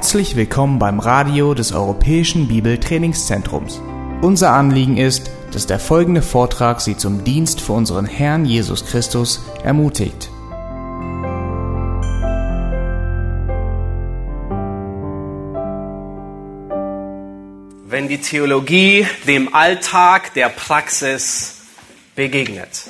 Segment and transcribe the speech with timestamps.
[0.00, 3.82] Herzlich willkommen beim Radio des Europäischen Bibeltrainingszentrums.
[4.22, 9.44] Unser Anliegen ist, dass der folgende Vortrag Sie zum Dienst für unseren Herrn Jesus Christus
[9.62, 10.30] ermutigt.
[17.86, 21.58] Wenn die Theologie dem Alltag der Praxis
[22.16, 22.84] begegnet.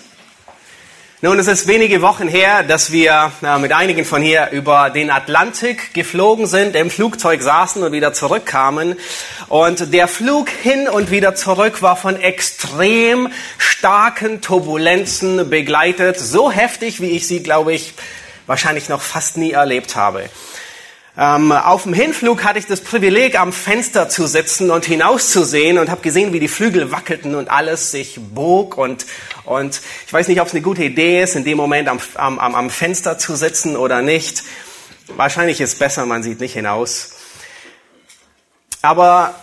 [1.23, 5.10] Nun, es ist wenige Wochen her, dass wir äh, mit einigen von hier über den
[5.10, 8.96] Atlantik geflogen sind, im Flugzeug saßen und wieder zurückkamen.
[9.51, 16.19] Und der Flug hin und wieder zurück war von extrem starken Turbulenzen begleitet.
[16.19, 17.93] So heftig, wie ich sie, glaube ich,
[18.46, 20.30] wahrscheinlich noch fast nie erlebt habe.
[21.23, 25.91] Ähm, auf dem Hinflug hatte ich das Privileg, am Fenster zu sitzen und hinauszusehen und
[25.91, 28.79] habe gesehen, wie die Flügel wackelten und alles sich bog.
[28.79, 29.04] Und,
[29.45, 32.38] und ich weiß nicht, ob es eine gute Idee ist, in dem Moment am, am,
[32.38, 34.45] am Fenster zu sitzen oder nicht.
[35.09, 37.10] Wahrscheinlich ist es besser, man sieht nicht hinaus.
[38.80, 39.35] Aber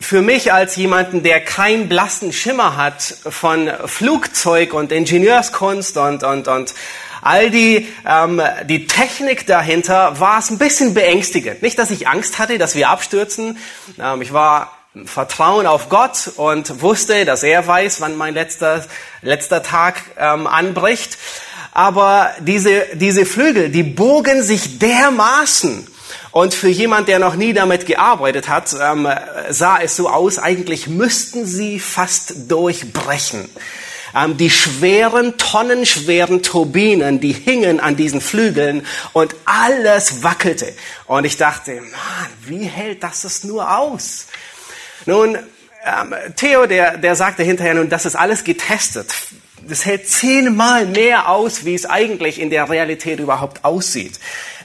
[0.00, 6.48] für mich als jemanden, der keinen blassen Schimmer hat von Flugzeug und Ingenieurskunst und, und,
[6.48, 6.74] und
[7.22, 11.62] all die, ähm, die Technik dahinter war es ein bisschen beängstigend.
[11.62, 13.58] Nicht, dass ich Angst hatte, dass wir abstürzen.
[13.98, 14.72] Ähm, ich war
[15.04, 18.84] Vertrauen auf Gott und wusste, dass er weiß, wann mein letzter,
[19.22, 21.16] letzter Tag ähm, anbricht.
[21.72, 25.86] Aber diese, diese Flügel, die bogen sich dermaßen.
[26.32, 29.08] Und für jemand, der noch nie damit gearbeitet hat, ähm,
[29.50, 33.48] sah es so aus, eigentlich müssten sie fast durchbrechen.
[34.14, 40.72] Ähm, die schweren, tonnenschweren Turbinen, die hingen an diesen Flügeln und alles wackelte.
[41.06, 44.26] Und ich dachte, Mann, wie hält das es nur aus?
[45.06, 45.38] Nun,
[45.84, 49.14] ähm, Theo, der, der sagte hinterher, nun, das ist alles getestet.
[49.62, 54.18] Das hält zehnmal mehr aus, wie es eigentlich in der Realität überhaupt aussieht.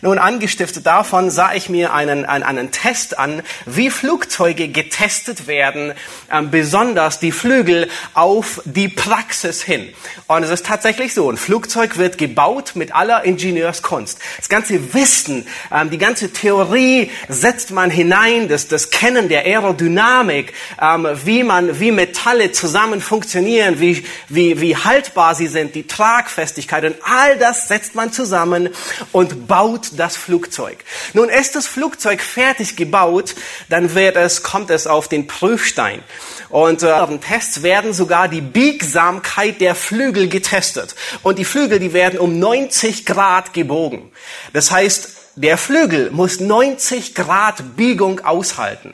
[0.05, 5.93] Nun, angestiftet davon sah ich mir einen, einen, einen Test an, wie Flugzeuge getestet werden,
[6.31, 9.91] ähm, besonders die Flügel auf die Praxis hin.
[10.27, 14.19] Und es ist tatsächlich so, ein Flugzeug wird gebaut mit aller Ingenieurskunst.
[14.37, 20.53] Das ganze Wissen, ähm, die ganze Theorie setzt man hinein, das, das Kennen der Aerodynamik,
[20.79, 26.83] ähm, wie man, wie Metalle zusammen funktionieren, wie, wie, wie haltbar sie sind, die Tragfestigkeit
[26.85, 28.69] und all das setzt man zusammen
[29.11, 30.77] und baut das Flugzeug.
[31.13, 33.35] Nun ist das Flugzeug fertig gebaut,
[33.69, 36.03] dann wird es, kommt es auf den Prüfstein.
[36.49, 40.95] Und äh, Tests werden sogar die Biegsamkeit der Flügel getestet.
[41.23, 44.11] Und die Flügel, die werden um 90 Grad gebogen.
[44.53, 48.93] Das heißt, der Flügel muss 90 Grad Biegung aushalten,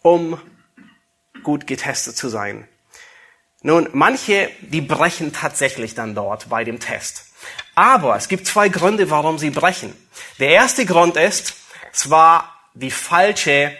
[0.00, 0.40] um
[1.42, 2.66] gut getestet zu sein.
[3.60, 7.33] Nun, manche, die brechen tatsächlich dann dort bei dem Test.
[7.74, 9.94] Aber es gibt zwei Gründe, warum sie brechen.
[10.38, 11.54] Der erste Grund ist,
[11.92, 13.76] es war die falsche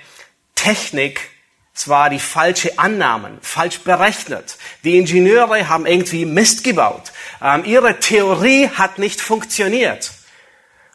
[0.55, 1.31] Technik,
[1.75, 4.57] es war die falsche Annahmen, falsch berechnet.
[4.85, 7.13] Die Ingenieure haben irgendwie Mist gebaut.
[7.43, 10.13] Ähm, ihre Theorie hat nicht funktioniert.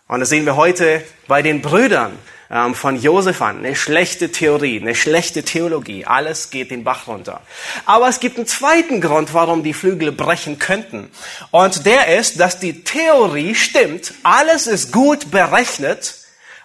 [0.08, 2.18] Und das sehen wir heute bei den Brüdern
[2.52, 3.60] ähm, von Josef an.
[3.60, 6.06] Eine schlechte Theorie, eine schlechte Theologie.
[6.06, 7.42] Alles geht den Bach runter.
[7.86, 11.12] Aber es gibt einen zweiten Grund, warum die Flügel brechen könnten.
[11.52, 14.14] Und der ist, dass die Theorie stimmt.
[14.24, 16.16] Alles ist gut berechnet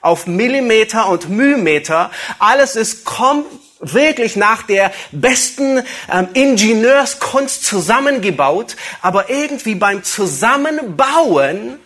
[0.00, 2.11] auf Millimeter und Mühmeter.
[2.39, 3.44] Alles ist kom
[3.81, 11.78] wirklich nach der besten ähm, Ingenieurskunst zusammengebaut, aber irgendwie beim Zusammenbauen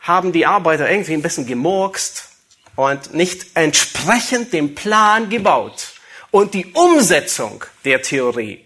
[0.00, 2.29] haben die Arbeiter irgendwie ein bisschen gemurkst,
[2.76, 5.94] und nicht entsprechend dem Plan gebaut.
[6.30, 8.64] Und die Umsetzung der Theorie,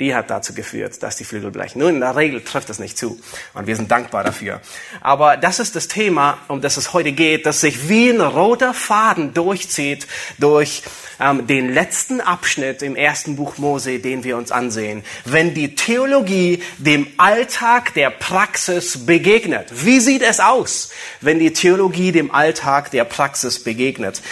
[0.00, 1.78] die hat dazu geführt, dass die Flügel brechen.
[1.78, 3.20] Nun, in der Regel trifft das nicht zu.
[3.52, 4.60] Und wir sind dankbar dafür.
[5.00, 8.74] Aber das ist das Thema, um das es heute geht, das sich wie ein roter
[8.74, 10.82] Faden durchzieht durch
[11.20, 15.04] ähm, den letzten Abschnitt im ersten Buch Mose, den wir uns ansehen.
[15.26, 19.68] Wenn die Theologie dem Alltag der Praxis begegnet.
[19.70, 24.22] Wie sieht es aus, wenn die Theologie dem Alltag der Praxis begegnet?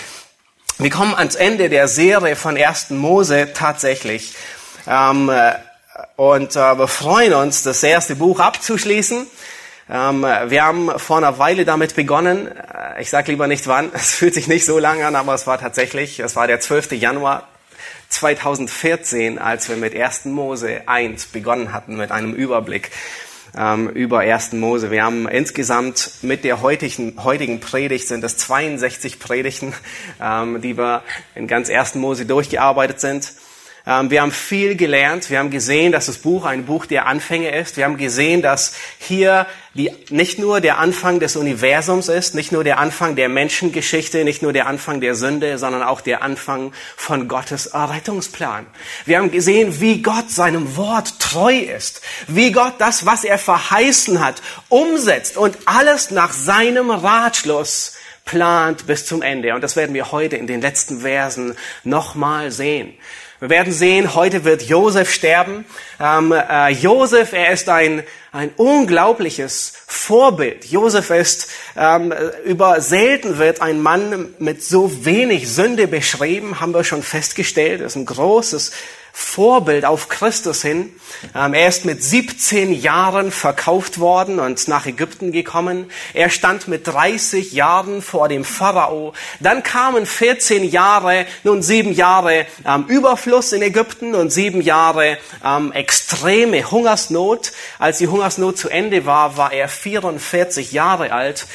[0.79, 4.35] Wir kommen ans Ende der Serie von ersten Mose tatsächlich.
[4.87, 5.53] Ähm, äh,
[6.17, 9.27] und äh, wir freuen uns, das erste Buch abzuschließen.
[9.91, 12.49] Ähm, wir haben vor einer Weile damit begonnen.
[12.49, 13.91] Äh, ich sage lieber nicht wann.
[13.95, 16.93] Es fühlt sich nicht so lange an, aber es war tatsächlich, es war der 12.
[16.93, 17.49] Januar
[18.09, 20.27] 2014, als wir mit 1.
[20.27, 22.91] Mose 1 begonnen hatten, mit einem Überblick
[23.57, 24.53] ähm, über 1.
[24.53, 24.91] Mose.
[24.91, 29.75] Wir haben insgesamt mit der heutigen, heutigen Predigt sind es 62 Predigten,
[30.23, 31.03] ähm, die wir
[31.35, 31.97] in ganz 1.
[31.97, 33.33] Mose durchgearbeitet sind.
[33.87, 35.29] Ähm, wir haben viel gelernt.
[35.31, 37.77] Wir haben gesehen, dass das Buch ein Buch der Anfänge ist.
[37.77, 42.63] Wir haben gesehen, dass hier die, nicht nur der Anfang des Universums ist, nicht nur
[42.63, 47.27] der Anfang der Menschengeschichte, nicht nur der Anfang der Sünde, sondern auch der Anfang von
[47.27, 48.67] Gottes Errettungsplan.
[49.07, 54.25] Wir haben gesehen, wie Gott seinem Wort treu ist, wie Gott das, was er verheißen
[54.25, 57.95] hat, umsetzt und alles nach seinem Ratschluss
[58.25, 59.55] plant bis zum Ende.
[59.55, 62.95] Und das werden wir heute in den letzten Versen nochmal sehen.
[63.43, 65.65] Wir werden sehen, heute wird Josef sterben.
[65.99, 70.67] Ähm, äh, Josef, er ist ein, ein unglaubliches Vorbild.
[70.67, 76.85] Josef ist, ähm, über selten wird ein Mann mit so wenig Sünde beschrieben, haben wir
[76.85, 77.81] schon festgestellt.
[77.81, 78.71] Er ist ein großes
[79.13, 80.93] Vorbild auf Christus hin.
[81.35, 85.91] Ähm, er ist mit 17 Jahren verkauft worden und nach Ägypten gekommen.
[86.15, 89.13] Er stand mit 30 Jahren vor dem Pharao.
[89.41, 95.73] Dann kamen 14 Jahre, nun sieben Jahre ähm, Überfluss in Ägypten und sieben Jahre ähm,
[95.73, 97.53] extreme Hungersnot.
[97.79, 101.47] Als die Hungersnot zu Ende war, war er 44 Jahre alt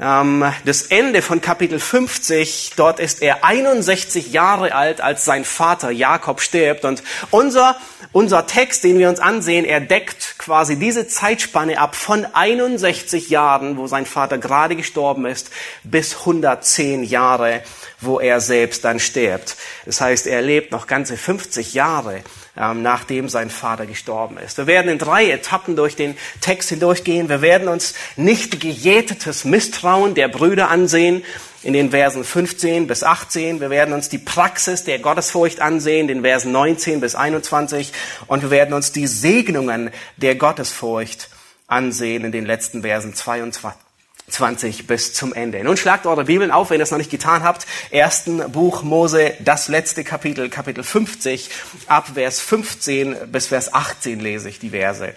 [0.00, 6.40] das Ende von Kapitel 50, dort ist er 61 Jahre alt, als sein Vater Jakob
[6.40, 6.86] stirbt.
[6.86, 7.76] Und unser,
[8.12, 13.76] unser Text, den wir uns ansehen, er deckt quasi diese Zeitspanne ab von 61 Jahren,
[13.76, 15.50] wo sein Vater gerade gestorben ist,
[15.84, 17.62] bis 110 Jahre,
[18.00, 19.56] wo er selbst dann stirbt.
[19.86, 22.22] Das heißt, er lebt noch ganze 50 Jahre
[22.56, 24.58] ähm, nachdem sein Vater gestorben ist.
[24.58, 27.28] Wir werden in drei Etappen durch den Text hindurchgehen.
[27.28, 31.24] Wir werden uns nicht gejätetes Misstrauen der Brüder ansehen
[31.62, 33.60] in den Versen 15 bis 18.
[33.60, 37.92] Wir werden uns die Praxis der Gottesfurcht ansehen, den Versen 19 bis 21.
[38.26, 41.28] Und wir werden uns die Segnungen der Gottesfurcht
[41.66, 43.62] ansehen in den letzten Versen 22
[44.30, 45.62] 20 bis zum Ende.
[45.64, 47.66] Nun schlagt eure Bibeln auf, wenn ihr es noch nicht getan habt.
[47.90, 51.50] Ersten Buch Mose, das letzte Kapitel, Kapitel 50,
[51.86, 55.14] ab Vers 15 bis Vers 18 lese ich die Verse.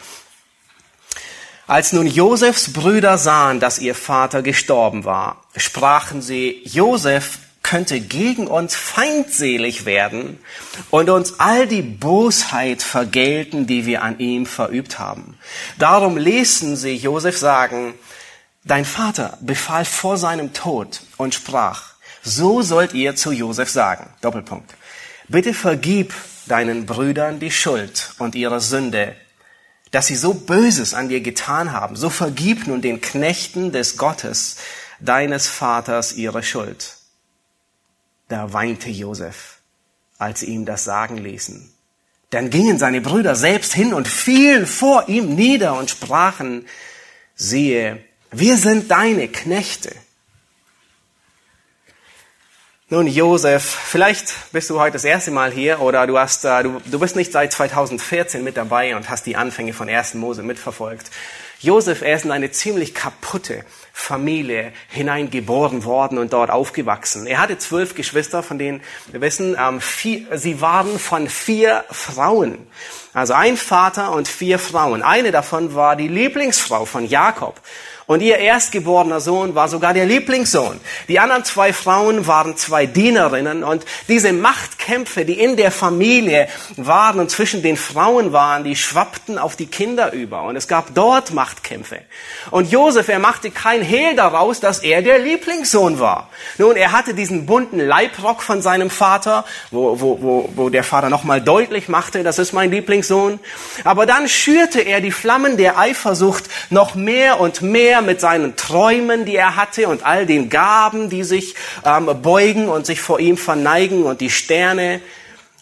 [1.66, 8.48] Als nun Josefs Brüder sahen, dass ihr Vater gestorben war, sprachen sie, Josef könnte gegen
[8.48, 10.38] uns feindselig werden
[10.92, 15.38] und uns all die Bosheit vergelten, die wir an ihm verübt haben.
[15.80, 17.94] Darum ließen sie Josef sagen,
[18.66, 21.94] Dein Vater befahl vor seinem Tod und sprach,
[22.24, 24.74] so sollt ihr zu Josef sagen, Doppelpunkt,
[25.28, 26.14] bitte vergib
[26.48, 29.16] deinen Brüdern die Schuld und ihre Sünde,
[29.92, 34.58] dass sie so Böses an dir getan haben, so vergib nun den Knechten des Gottes,
[35.00, 36.96] deines Vaters, ihre Schuld.
[38.30, 39.58] Da weinte Josef,
[40.18, 41.72] als sie ihm das sagen ließen.
[42.30, 46.66] Dann gingen seine Brüder selbst hin und fielen vor ihm nieder und sprachen,
[47.36, 48.04] siehe,
[48.34, 49.96] wir sind deine Knechte.
[52.90, 56.80] Nun, Josef, vielleicht bist du heute das erste Mal hier oder du, hast, äh, du,
[56.86, 60.14] du bist nicht seit 2014 mit dabei und hast die Anfänge von 1.
[60.14, 61.10] Mose mitverfolgt.
[61.60, 63.64] Josef, er ist in eine ziemlich kaputte
[63.94, 67.26] Familie hineingeboren worden und dort aufgewachsen.
[67.26, 72.68] Er hatte zwölf Geschwister, von denen wir wissen, ähm, vier, sie waren von vier Frauen.
[73.14, 75.02] Also ein Vater und vier Frauen.
[75.02, 77.62] Eine davon war die Lieblingsfrau von Jakob.
[78.14, 80.80] Und ihr erstgeborener Sohn war sogar der Lieblingssohn.
[81.08, 87.20] Die anderen zwei Frauen waren zwei Dienerinnen und diese Machtkämpfe, die in der Familie waren
[87.20, 90.44] und zwischen den Frauen waren, die schwappten auf die Kinder über.
[90.44, 92.02] Und es gab dort Machtkämpfe.
[92.52, 96.30] Und Josef, er machte kein Hehl daraus, dass er der Lieblingssohn war.
[96.60, 101.10] Nun, er hatte diesen bunten Leibrock von seinem Vater, wo, wo, wo, wo der Vater
[101.10, 103.40] nochmal deutlich machte, das ist mein Lieblingssohn.
[103.84, 109.26] Aber dann schürte er die Flammen der Eifersucht noch mehr und mehr mit seinen Träumen,
[109.26, 111.56] die er hatte und all den Gaben, die sich
[111.86, 115.02] ähm, beugen und sich vor ihm verneigen und die Sterne.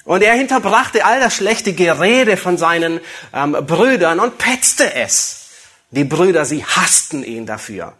[0.03, 2.99] Und er hinterbrachte all das schlechte Gerede von seinen
[3.33, 5.49] ähm, Brüdern und petzte es.
[5.91, 7.93] Die Brüder, sie hassten ihn dafür.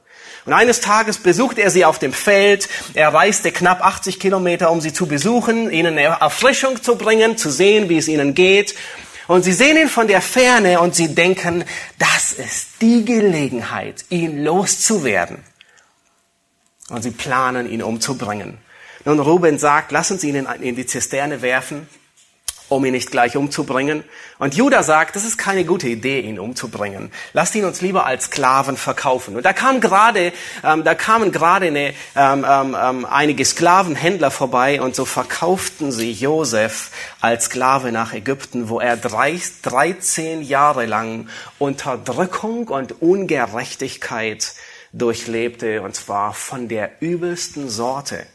[0.46, 2.68] Und eines Tages besuchte er sie auf dem Feld.
[2.96, 7.90] Er reiste knapp 80 Kilometer, um sie zu besuchen, ihnen Erfrischung zu bringen, zu sehen,
[7.90, 8.76] wie es ihnen geht.
[9.32, 11.64] Und sie sehen ihn von der Ferne und sie denken,
[11.98, 15.38] das ist die Gelegenheit, ihn loszuwerden.
[16.90, 18.58] Und sie planen, ihn umzubringen.
[19.06, 21.88] Nun, Ruben sagt, lass uns ihn in die Zisterne werfen
[22.72, 24.04] um ihn nicht gleich umzubringen.
[24.40, 27.12] Und Judah sagt, das ist keine gute Idee, ihn umzubringen.
[27.34, 29.36] Lasst ihn uns lieber als Sklaven verkaufen.
[29.36, 30.32] Und da kam gerade,
[30.64, 36.14] ähm, da kamen gerade eine, ähm, ähm, ähm einige Sklavenhändler vorbei und so verkauften sie
[36.14, 41.28] Josef als Sklave nach Ägypten, wo er drei, 13 Jahre lang
[41.60, 44.54] Unterdrückung und Ungerechtigkeit
[44.94, 48.26] durchlebte, und zwar von der übelsten Sorte.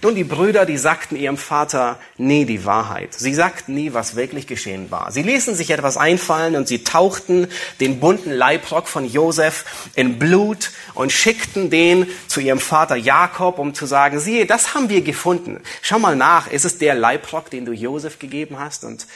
[0.00, 3.14] Nun, die Brüder, die sagten ihrem Vater nie die Wahrheit.
[3.14, 5.10] Sie sagten nie, was wirklich geschehen war.
[5.10, 7.48] Sie ließen sich etwas einfallen und sie tauchten
[7.80, 9.64] den bunten Leibrock von Josef
[9.96, 14.88] in Blut und schickten den zu ihrem Vater Jakob, um zu sagen, siehe, das haben
[14.88, 15.60] wir gefunden.
[15.82, 18.84] Schau mal nach, ist es der Leibrock, den du Josef gegeben hast?
[18.84, 19.06] Und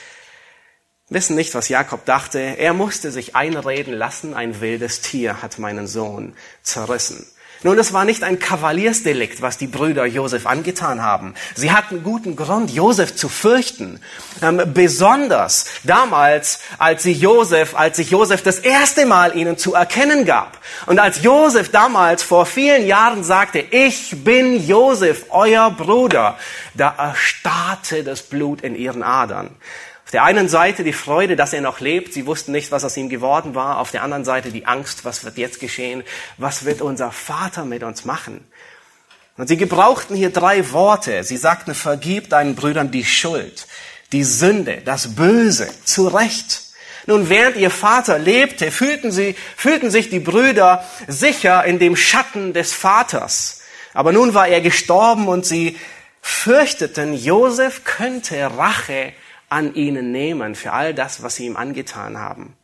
[1.10, 2.40] wissen nicht, was Jakob dachte.
[2.40, 7.26] Er musste sich einreden lassen, ein wildes Tier hat meinen Sohn zerrissen.
[7.64, 11.34] Nun, es war nicht ein Kavaliersdelikt, was die Brüder Josef angetan haben.
[11.54, 14.00] Sie hatten guten Grund, Josef zu fürchten.
[14.42, 20.24] Ähm, besonders damals, als sie Josef, als sich Josef das erste Mal ihnen zu erkennen
[20.24, 20.58] gab.
[20.86, 26.38] Und als Josef damals vor vielen Jahren sagte, ich bin Josef, euer Bruder,
[26.74, 29.50] da erstarrte das Blut in ihren Adern
[30.12, 32.12] der einen Seite die Freude, dass er noch lebt.
[32.12, 33.78] Sie wussten nicht, was aus ihm geworden war.
[33.78, 36.04] Auf der anderen Seite die Angst, was wird jetzt geschehen?
[36.36, 38.46] Was wird unser Vater mit uns machen?
[39.38, 41.24] Und sie gebrauchten hier drei Worte.
[41.24, 43.66] Sie sagten, vergib deinen Brüdern die Schuld,
[44.12, 46.62] die Sünde, das Böse, zu Recht.
[47.06, 52.52] Nun, während ihr Vater lebte, fühlten, sie, fühlten sich die Brüder sicher in dem Schatten
[52.52, 53.62] des Vaters.
[53.94, 55.78] Aber nun war er gestorben und sie
[56.20, 59.14] fürchteten, Josef könnte Rache
[59.52, 62.56] an ihnen nehmen für all das, was sie ihm angetan haben.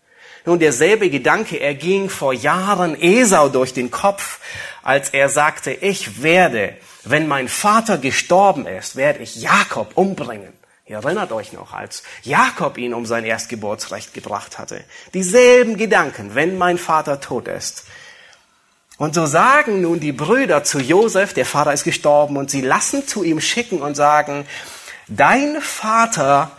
[0.45, 4.41] Nun, derselbe Gedanke erging vor Jahren Esau durch den Kopf,
[4.83, 10.55] als er sagte, ich werde, wenn mein Vater gestorben ist, werde ich Jakob umbringen.
[10.87, 14.83] Ihr erinnert euch noch, als Jakob ihn um sein Erstgeburtsrecht gebracht hatte.
[15.13, 17.85] Dieselben Gedanken, wenn mein Vater tot ist.
[18.97, 23.07] Und so sagen nun die Brüder zu Josef, der Vater ist gestorben, und sie lassen
[23.07, 24.47] zu ihm schicken und sagen,
[25.09, 26.51] dein Vater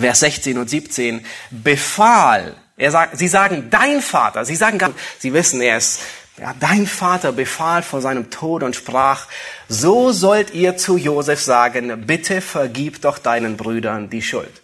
[0.00, 4.80] Vers 16 und 17, befahl, er sagt, sie sagen, dein Vater, sie sagen,
[5.18, 6.00] sie wissen, er ist,
[6.38, 9.26] ja, dein Vater befahl vor seinem Tod und sprach,
[9.68, 14.62] so sollt ihr zu Josef sagen, bitte vergib doch deinen Brüdern die Schuld.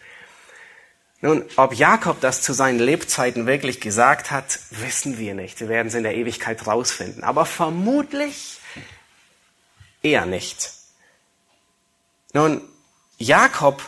[1.20, 5.60] Nun, ob Jakob das zu seinen Lebzeiten wirklich gesagt hat, wissen wir nicht.
[5.60, 7.24] Wir werden es in der Ewigkeit rausfinden.
[7.24, 8.60] Aber vermutlich
[10.02, 10.72] eher nicht.
[12.32, 12.60] Nun,
[13.18, 13.82] Jakob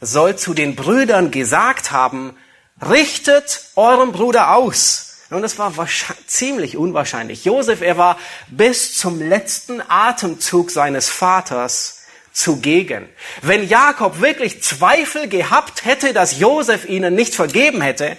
[0.00, 2.36] soll zu den Brüdern gesagt haben,
[2.80, 5.06] richtet euren Bruder aus.
[5.30, 5.72] Und das war
[6.26, 7.44] ziemlich unwahrscheinlich.
[7.44, 13.08] Josef, er war bis zum letzten Atemzug seines Vaters zugegen.
[13.42, 18.16] Wenn Jakob wirklich Zweifel gehabt hätte, dass Josef ihnen nicht vergeben hätte,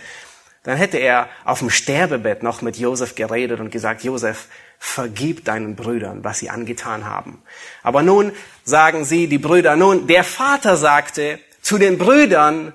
[0.64, 4.48] dann hätte er auf dem Sterbebett noch mit Josef geredet und gesagt, Josef,
[4.80, 7.42] vergib deinen Brüdern, was sie angetan haben.
[7.84, 8.34] Aber nun
[8.66, 12.72] sagen sie, die Brüder, nun, der Vater sagte, zu den Brüdern,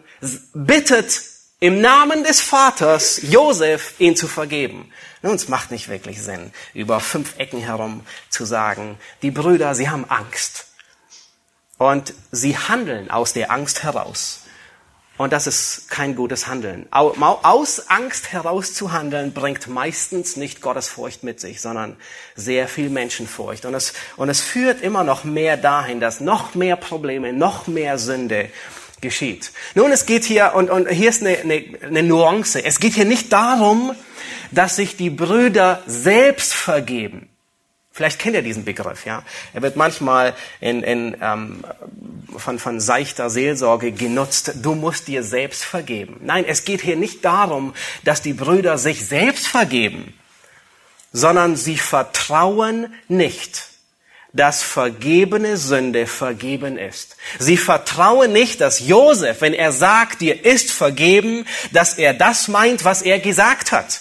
[0.53, 1.23] bittet
[1.61, 4.93] im Namen des Vaters Josef, ihn zu vergeben.
[5.23, 9.89] Nun, es macht nicht wirklich Sinn, über fünf Ecken herum zu sagen, die Brüder, sie
[9.89, 10.67] haben Angst.
[11.79, 14.41] Und sie handeln aus der Angst heraus.
[15.17, 16.87] Und das ist kein gutes Handeln.
[16.91, 21.97] Aus Angst heraus zu handeln bringt meistens nicht Gottesfurcht mit sich, sondern
[22.35, 23.65] sehr viel Menschenfurcht.
[23.65, 27.99] Und es, und es führt immer noch mehr dahin, dass noch mehr Probleme, noch mehr
[27.99, 28.51] Sünde
[29.03, 29.53] geschieht.
[29.75, 33.05] Nun, es geht hier, und, und hier ist eine, eine, eine Nuance, es geht hier
[33.05, 33.95] nicht darum,
[34.51, 37.29] dass sich die Brüder selbst vergeben.
[37.91, 39.23] Vielleicht kennt ihr diesen Begriff, ja.
[39.53, 41.63] Er wird manchmal in, in, ähm,
[42.39, 44.55] von, von seichter Seelsorge genutzt.
[44.63, 46.19] Du musst dir selbst vergeben.
[46.23, 50.15] Nein, es geht hier nicht darum, dass die Brüder sich selbst vergeben,
[51.13, 53.72] sondern sie vertrauen nicht
[54.33, 57.17] dass vergebene Sünde vergeben ist.
[57.39, 62.85] Sie vertrauen nicht, dass Josef, wenn er sagt, dir ist vergeben, dass er das meint,
[62.85, 64.01] was er gesagt hat.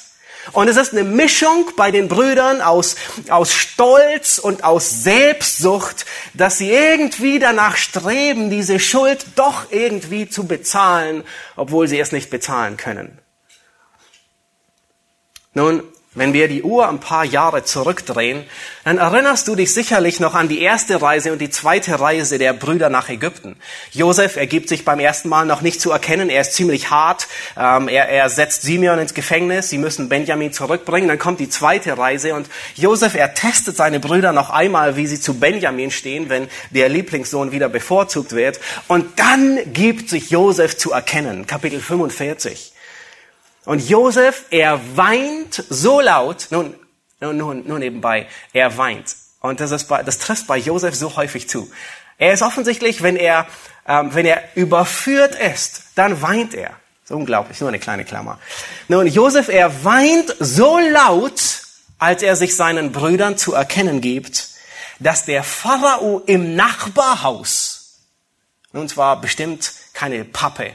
[0.54, 2.96] Und es ist eine Mischung bei den Brüdern aus,
[3.30, 10.48] aus Stolz und aus Selbstsucht, dass sie irgendwie danach streben, diese Schuld doch irgendwie zu
[10.48, 11.24] bezahlen,
[11.56, 13.20] obwohl sie es nicht bezahlen können.
[15.54, 18.44] Nun, wenn wir die Uhr ein paar Jahre zurückdrehen,
[18.84, 22.52] dann erinnerst du dich sicherlich noch an die erste Reise und die zweite Reise der
[22.52, 23.56] Brüder nach Ägypten.
[23.92, 26.30] Josef ergibt sich beim ersten Mal noch nicht zu erkennen.
[26.30, 27.30] Er ist ziemlich hart.
[27.58, 29.70] Ähm, er, er setzt Simeon ins Gefängnis.
[29.70, 31.08] Sie müssen Benjamin zurückbringen.
[31.08, 35.22] Dann kommt die zweite Reise und Josef, er testet seine Brüder noch einmal, wie sie
[35.22, 38.60] zu Benjamin stehen, wenn der Lieblingssohn wieder bevorzugt wird.
[38.90, 41.48] Und dann gibt sich Josef zu erkennen.
[41.48, 42.71] Kapitel 45.
[43.66, 46.76] Und Josef, er weint so laut, nun,
[47.20, 49.16] nun, nun, nun nebenbei, er weint.
[49.40, 51.70] Und das, ist bei, das trifft bei Josef so häufig zu.
[52.18, 53.48] Er ist offensichtlich, wenn er,
[53.88, 56.72] ähm, wenn er überführt ist, dann weint er.
[57.04, 58.40] So unglaublich, nur eine kleine Klammer.
[58.88, 61.42] Nun, Josef, er weint so laut,
[62.00, 64.50] als er sich seinen Brüdern zu erkennen gibt,
[65.00, 68.00] dass der Pharao im Nachbarhaus,
[68.74, 70.74] und zwar bestimmt keine Pappe,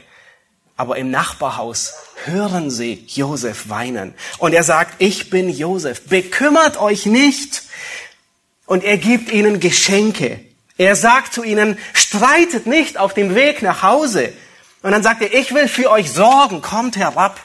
[0.77, 1.93] aber im Nachbarhaus
[2.25, 4.13] hören sie Josef weinen.
[4.37, 7.63] Und er sagt, ich bin Josef, bekümmert euch nicht.
[8.67, 10.39] Und er gibt ihnen Geschenke.
[10.77, 14.31] Er sagt zu ihnen, streitet nicht auf dem Weg nach Hause.
[14.83, 17.39] Und dann sagt er, ich will für euch sorgen, kommt herab.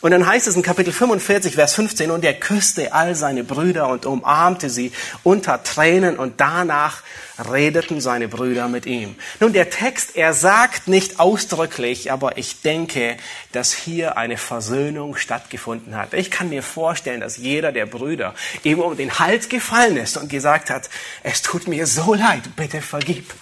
[0.00, 3.88] Und dann heißt es in Kapitel 45, Vers 15, und er küsste all seine Brüder
[3.88, 4.92] und umarmte sie
[5.24, 7.02] unter Tränen und danach
[7.50, 9.16] redeten seine Brüder mit ihm.
[9.40, 13.16] Nun, der Text, er sagt nicht ausdrücklich, aber ich denke,
[13.50, 16.14] dass hier eine Versöhnung stattgefunden hat.
[16.14, 20.28] Ich kann mir vorstellen, dass jeder der Brüder ihm um den Hals gefallen ist und
[20.28, 20.90] gesagt hat,
[21.24, 23.34] es tut mir so leid, bitte vergib.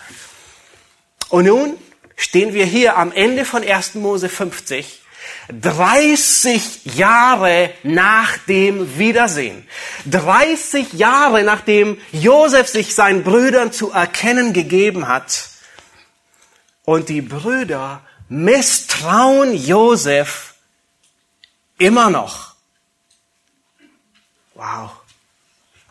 [1.29, 1.77] Und nun
[2.17, 3.97] stehen wir hier am Ende von 1.
[3.97, 5.03] Mose 50
[5.49, 9.66] 30 Jahre nach dem Wiedersehen.
[10.06, 15.50] 30 Jahre nachdem Josef sich seinen Brüdern zu erkennen gegeben hat.
[16.85, 20.54] Und die Brüder misstrauen Josef
[21.78, 22.54] immer noch.
[24.54, 24.90] Wow.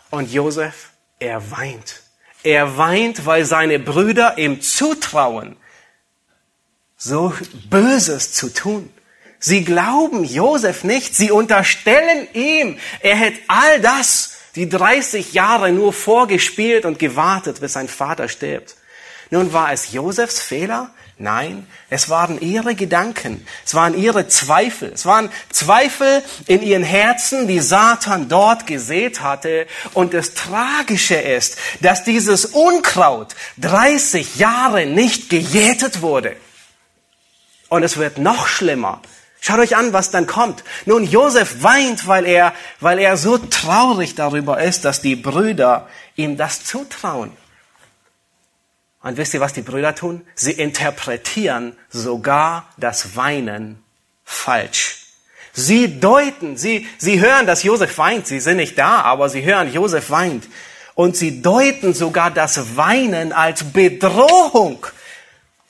[0.10, 2.01] Und Josef, er weint.
[2.44, 5.58] Er weint, weil seine Brüder ihm zutrauen,
[6.98, 7.34] so
[7.70, 8.92] Böses zu tun.
[9.46, 11.16] Sie glauben Josef nicht.
[11.16, 17.74] Sie unterstellen ihm, er hätte all das, die 30 Jahre nur vorgespielt und gewartet, bis
[17.74, 18.75] sein Vater stirbt.
[19.30, 20.90] Nun war es Josefs Fehler?
[21.20, 27.48] Nein, es waren ihre Gedanken, es waren ihre Zweifel, es waren Zweifel in ihren Herzen,
[27.48, 29.68] die Satan dort gesät hatte.
[29.94, 36.36] Und das Tragische ist, dass dieses Unkraut 30 Jahre nicht gejätet wurde.
[37.70, 39.02] Und es wird noch schlimmer.
[39.48, 40.64] Schaut euch an, was dann kommt.
[40.88, 46.36] Nun, Josef weint, weil er, weil er so traurig darüber ist, dass die Brüder ihm
[46.36, 47.30] das zutrauen.
[49.04, 50.25] Und wisst ihr, was die Brüder tun?
[50.34, 53.84] Sie interpretieren sogar das Weinen
[54.24, 55.05] falsch.
[55.53, 58.25] Sie deuten, sie, sie hören, dass Josef weint.
[58.25, 60.48] Sie sind nicht da, aber sie hören, Josef weint.
[60.96, 64.88] Und sie deuten sogar das Weinen als Bedrohung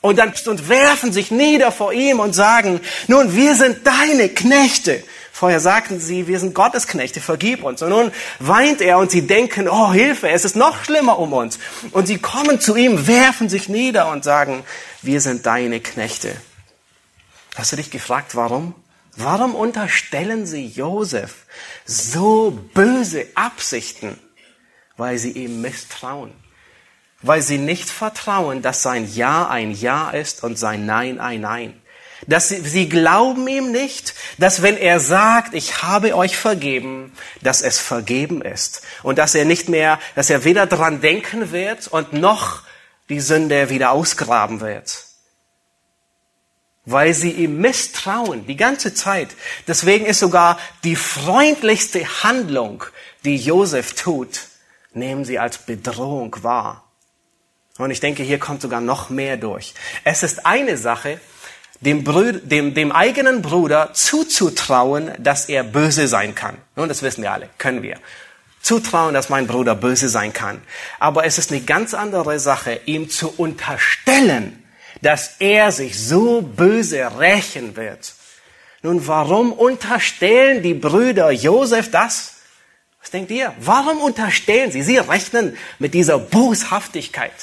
[0.06, 5.04] und dann und werfen sich nieder vor ihm und sagen, nun, wir sind deine Knechte.
[5.32, 7.82] Vorher sagten sie, wir sind Gottes Knechte, vergib uns.
[7.82, 11.58] Und nun weint er und sie denken, oh Hilfe, es ist noch schlimmer um uns.
[11.92, 14.64] Und sie kommen zu ihm, werfen sich nieder und sagen,
[15.02, 16.36] wir sind deine Knechte.
[17.56, 18.76] Hast du dich gefragt, warum?
[19.18, 21.46] Warum unterstellen sie Josef
[21.86, 24.20] so böse Absichten?
[24.98, 26.45] Weil sie ihm misstrauen
[27.26, 31.82] weil sie nicht vertrauen, dass sein Ja ein Ja ist und sein Nein ein Nein.
[32.28, 37.62] Dass sie, sie glauben ihm nicht, dass wenn er sagt, ich habe euch vergeben, dass
[37.62, 42.14] es vergeben ist und dass er nicht mehr, dass er weder dran denken wird und
[42.14, 42.62] noch
[43.10, 45.06] die Sünde wieder ausgraben wird.
[46.86, 49.30] Weil sie ihm misstrauen die ganze Zeit.
[49.68, 52.84] Deswegen ist sogar die freundlichste Handlung,
[53.24, 54.42] die Josef tut,
[54.94, 56.85] nehmen sie als Bedrohung wahr.
[57.78, 59.74] Und ich denke, hier kommt sogar noch mehr durch.
[60.06, 61.20] Es ist eine Sache,
[61.82, 66.58] dem, Brüder, dem, dem eigenen Bruder zuzutrauen, dass er böse sein kann.
[66.76, 68.00] Nun, das wissen wir alle, können wir.
[68.62, 70.62] Zutrauen, dass mein Bruder böse sein kann.
[71.00, 74.64] Aber es ist eine ganz andere Sache, ihm zu unterstellen,
[75.02, 78.16] dass er sich so böse rächen wird.
[78.82, 82.36] Nun, warum unterstellen die Brüder Josef das?
[83.02, 83.54] Was denkt ihr?
[83.60, 84.82] Warum unterstellen sie?
[84.82, 87.34] Sie rechnen mit dieser Boshaftigkeit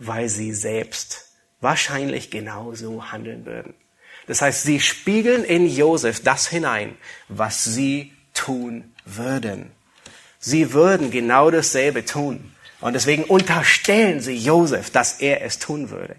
[0.00, 1.26] weil sie selbst
[1.60, 3.74] wahrscheinlich genauso handeln würden.
[4.26, 6.96] Das heißt, sie spiegeln in Josef das hinein,
[7.28, 9.70] was sie tun würden.
[10.38, 12.52] Sie würden genau dasselbe tun.
[12.80, 16.16] Und deswegen unterstellen sie Josef, dass er es tun würde.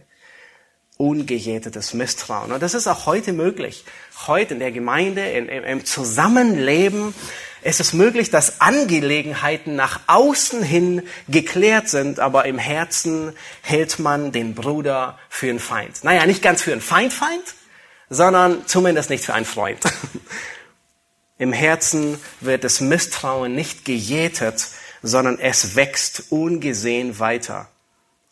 [0.98, 2.52] Ungejätetes Misstrauen.
[2.52, 3.84] Und das ist auch heute möglich.
[4.28, 7.16] Heute in der Gemeinde, in, im Zusammenleben
[7.64, 14.32] es ist möglich, dass Angelegenheiten nach außen hin geklärt sind, aber im Herzen hält man
[14.32, 16.04] den Bruder für einen Feind.
[16.04, 17.44] Naja, nicht ganz für einen Feindfeind,
[18.10, 19.80] sondern zumindest nicht für einen Freund.
[21.38, 24.68] Im Herzen wird das Misstrauen nicht gejätet,
[25.04, 27.68] sondern es wächst ungesehen weiter.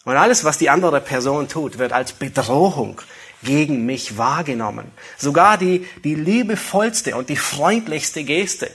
[0.05, 3.01] Und alles, was die andere Person tut, wird als Bedrohung
[3.43, 4.91] gegen mich wahrgenommen.
[5.17, 8.71] Sogar die, die liebevollste und die freundlichste Geste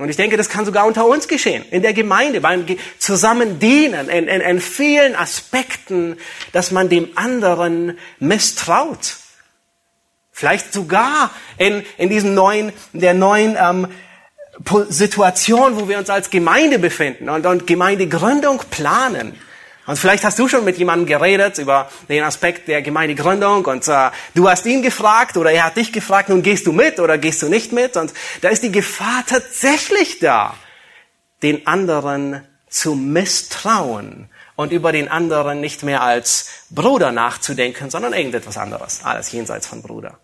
[0.00, 2.64] und ich denke, das kann sogar unter uns geschehen, in der Gemeinde, beim
[2.98, 6.16] Zusammendienen, in, in, in vielen Aspekten,
[6.52, 9.16] dass man dem anderen misstraut.
[10.32, 13.88] Vielleicht sogar in, in diesem neuen, der neuen ähm,
[14.88, 19.38] Situation, wo wir uns als Gemeinde befinden und, und Gemeindegründung planen.
[19.90, 24.10] Und vielleicht hast du schon mit jemandem geredet über den Aspekt der Gemeindegründung und äh,
[24.36, 27.42] du hast ihn gefragt oder er hat dich gefragt, nun gehst du mit oder gehst
[27.42, 27.96] du nicht mit?
[27.96, 30.54] Und da ist die Gefahr tatsächlich da,
[31.42, 38.58] den anderen zu misstrauen und über den anderen nicht mehr als Bruder nachzudenken, sondern irgendetwas
[38.58, 40.20] anderes, alles jenseits von Bruder.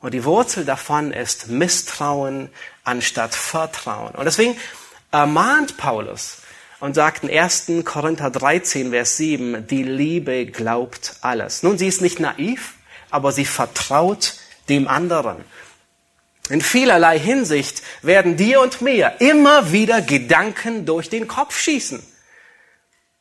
[0.00, 2.48] Und die Wurzel davon ist Misstrauen
[2.82, 4.14] anstatt Vertrauen.
[4.14, 4.56] Und deswegen
[5.10, 6.38] ermahnt Paulus
[6.82, 7.70] und sagt in 1.
[7.84, 11.62] Korinther 13, Vers 7, die Liebe glaubt alles.
[11.62, 12.74] Nun, sie ist nicht naiv,
[13.08, 14.34] aber sie vertraut
[14.68, 15.44] dem anderen.
[16.50, 22.02] In vielerlei Hinsicht werden dir und mir immer wieder Gedanken durch den Kopf schießen.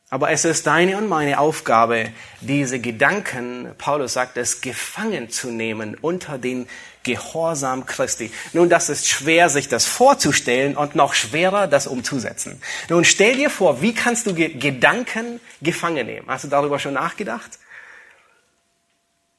[0.10, 5.96] Aber es ist deine und meine Aufgabe, diese Gedanken, Paulus sagt es, gefangen zu nehmen
[6.02, 6.68] unter den
[7.04, 8.32] Gehorsam Christi.
[8.54, 12.62] Nun, das ist schwer, sich das vorzustellen und noch schwerer, das umzusetzen.
[12.90, 16.28] Nun, stell dir vor, wie kannst du Gedanken gefangen nehmen?
[16.28, 17.60] Hast du darüber schon nachgedacht?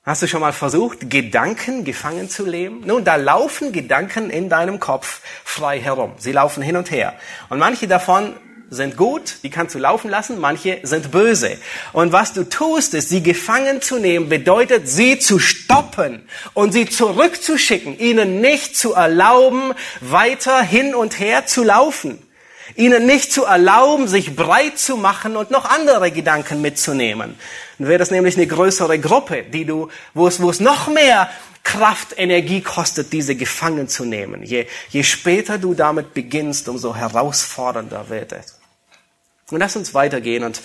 [0.04, 2.80] Hast du schon mal versucht, Gedanken gefangen zu leben?
[2.84, 6.14] Nun, da laufen Gedanken in deinem Kopf frei herum.
[6.18, 7.14] Sie laufen hin und her.
[7.50, 8.34] Und manche davon
[8.72, 11.58] sind gut, die kannst du laufen lassen, manche sind böse.
[11.92, 16.88] Und was du tust, ist, sie gefangen zu nehmen, bedeutet, sie zu stoppen und sie
[16.88, 22.18] zurückzuschicken, ihnen nicht zu erlauben, weiter hin und her zu laufen.
[22.74, 27.36] Ihnen nicht zu erlauben, sich breit zu machen und noch andere Gedanken mitzunehmen.
[27.78, 31.28] Dann wäre das nämlich eine größere Gruppe, die du, wo es, wo es noch mehr
[31.64, 34.42] Kraft, Energie kostet, diese gefangen zu nehmen.
[34.42, 38.61] Je, je später du damit beginnst, umso herausfordernder wird es.
[39.52, 40.62] Und lass uns weitergehen und,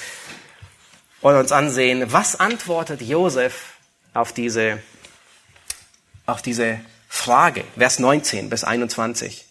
[1.21, 3.73] uns ansehen, was antwortet Josef
[4.13, 4.81] auf diese,
[6.25, 7.65] auf diese Frage.
[7.77, 9.43] Vers 19 bis 21.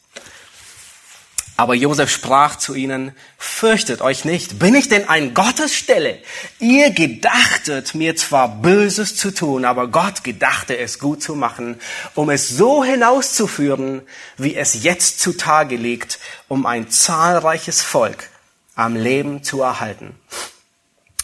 [1.59, 6.19] Aber Josef sprach zu ihnen, fürchtet euch nicht, bin ich denn ein Gottesstelle?
[6.59, 11.79] Ihr gedachtet mir zwar Böses zu tun, aber Gott gedachte es gut zu machen,
[12.15, 14.01] um es so hinauszuführen,
[14.39, 18.31] wie es jetzt zutage liegt, um ein zahlreiches Volk
[18.77, 20.15] am Leben zu erhalten.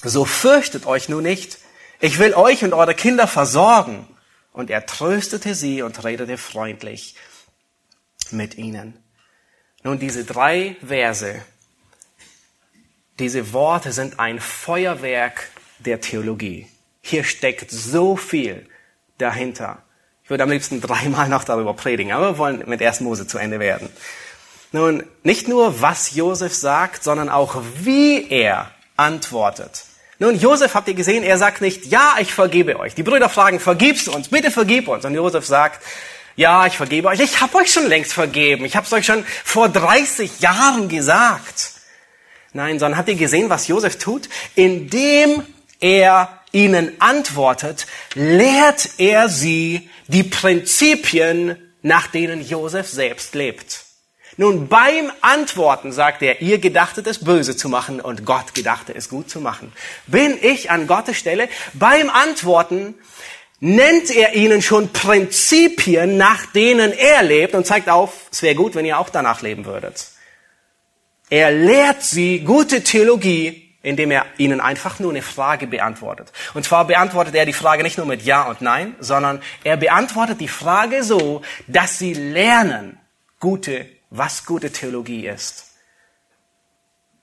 [0.03, 1.59] So fürchtet euch nun nicht.
[2.01, 4.09] Ich will euch und eure Kinder versorgen.
[4.53, 7.15] Und er tröstete sie und redete freundlich
[8.31, 8.95] mit ihnen.
[9.85, 11.43] Nun, diese drei Verse,
[13.19, 16.67] diese Worte sind ein Feuerwerk der Theologie.
[17.01, 18.69] Hier steckt so viel
[19.19, 19.83] dahinter.
[20.25, 23.01] Ich würde am liebsten dreimal noch darüber predigen, aber wir wollen mit 1.
[23.01, 23.89] Mose zu Ende werden.
[24.73, 29.85] Nun, nicht nur was Josef sagt, sondern auch wie er antwortet.
[30.19, 32.95] Nun, Josef habt ihr gesehen, er sagt nicht, ja, ich vergebe euch.
[32.95, 34.29] Die Brüder fragen, vergibst uns?
[34.29, 35.05] Bitte vergib uns.
[35.05, 35.83] Und Josef sagt,
[36.37, 37.21] ja, ich vergebe euch.
[37.21, 38.65] Ich habe euch schon längst vergeben.
[38.65, 41.73] Ich habe es euch schon vor 30 Jahren gesagt.
[42.55, 44.29] Nein, sondern habt ihr gesehen, was Josef tut?
[44.55, 45.43] Indem
[45.81, 53.85] er ihnen antwortet, lehrt er sie die Prinzipien, nach denen Josef selbst lebt.
[54.37, 59.09] Nun, beim Antworten sagt er, ihr gedachtet es böse zu machen und Gott gedachte es
[59.09, 59.73] gut zu machen.
[60.07, 61.49] Bin ich an Gottes Stelle?
[61.75, 62.95] Beim Antworten
[63.61, 68.75] nennt er ihnen schon Prinzipien, nach denen er lebt und zeigt auf, es wäre gut,
[68.75, 70.09] wenn ihr auch danach leben würdet.
[71.29, 76.33] Er lehrt sie gute Theologie, indem er ihnen einfach nur eine Frage beantwortet.
[76.55, 80.41] Und zwar beantwortet er die Frage nicht nur mit Ja und Nein, sondern er beantwortet
[80.41, 82.99] die Frage so, dass sie lernen,
[83.39, 85.67] gute was gute Theologie ist.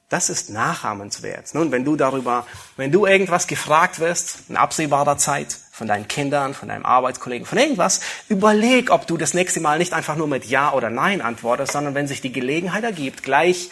[0.10, 1.54] Das ist nachahmenswert.
[1.54, 2.47] Nun, wenn du darüber,
[2.78, 7.60] wenn du irgendwas gefragt wirst, in absehbarer Zeit, von deinen Kindern, von deinem Arbeitskollegen, von
[7.60, 11.73] irgendwas, überleg, ob du das nächste Mal nicht einfach nur mit Ja oder Nein antwortest,
[11.73, 13.69] sondern wenn sich die Gelegenheit ergibt, gleich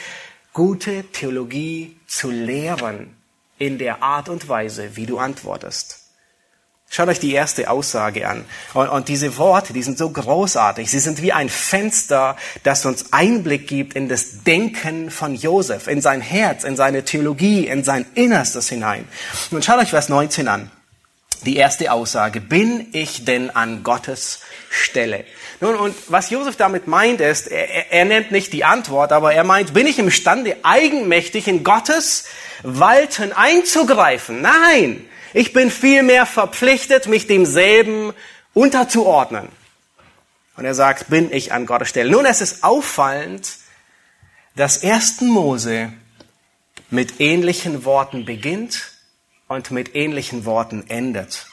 [0.54, 3.18] gute Theologie zu lehren
[3.58, 5.97] in der Art und Weise, wie du antwortest.
[6.90, 8.46] Schaut euch die erste Aussage an.
[8.74, 10.90] Und, und, diese Worte, die sind so großartig.
[10.90, 16.02] Sie sind wie ein Fenster, das uns Einblick gibt in das Denken von Josef, in
[16.02, 19.06] sein Herz, in seine Theologie, in sein Innerstes hinein.
[19.52, 20.72] Nun schaut euch Vers 19 an.
[21.46, 22.42] Die erste Aussage.
[22.42, 25.26] Bin ich denn an Gottes Stelle?
[25.60, 29.44] Nun, und was Josef damit meint ist, er, er nennt nicht die Antwort, aber er
[29.44, 32.26] meint, bin ich imstande, eigenmächtig in Gottes
[32.64, 34.42] Walten einzugreifen?
[34.42, 35.06] Nein!
[35.34, 38.14] Ich bin vielmehr verpflichtet, mich demselben
[38.54, 39.50] unterzuordnen.
[40.56, 42.10] Und er sagt, bin ich an Gottes Stelle.
[42.10, 43.58] Nun, es ist auffallend,
[44.56, 45.22] dass 1.
[45.22, 45.94] Mose
[46.90, 48.92] mit ähnlichen Worten beginnt
[49.48, 51.48] und mit ähnlichen Worten endet.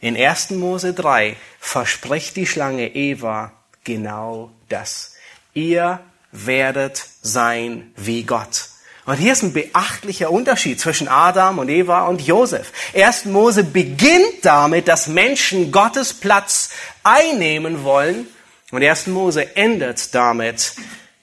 [0.00, 0.50] In 1.
[0.50, 3.52] Mose 3 verspricht die Schlange Eva
[3.84, 5.14] genau das.
[5.52, 6.00] Ihr
[6.32, 8.68] werdet sein wie Gott.
[9.06, 12.72] Und hier ist ein beachtlicher Unterschied zwischen Adam und Eva und Josef.
[12.92, 16.70] Erst Mose beginnt damit, dass Menschen Gottes Platz
[17.04, 18.26] einnehmen wollen.
[18.72, 20.72] Und erst Mose endet damit,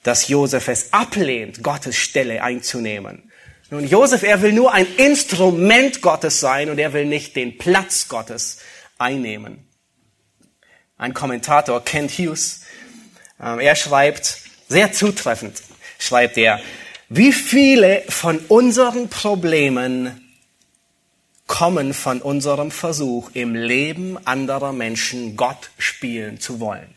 [0.02, 3.30] dass Josef es ablehnt, Gottes Stelle einzunehmen.
[3.70, 8.08] Nun, Josef, er will nur ein Instrument Gottes sein und er will nicht den Platz
[8.08, 8.60] Gottes
[8.98, 9.68] einnehmen.
[10.98, 12.62] Ein Kommentator, Kent Hughes,
[13.42, 14.38] ähm, er schreibt,
[14.70, 15.62] sehr zutreffend,
[16.00, 16.62] schreibt er,
[17.16, 20.20] wie viele von unseren Problemen
[21.46, 26.88] kommen von unserem Versuch, im Leben anderer Menschen Gott spielen zu wollen?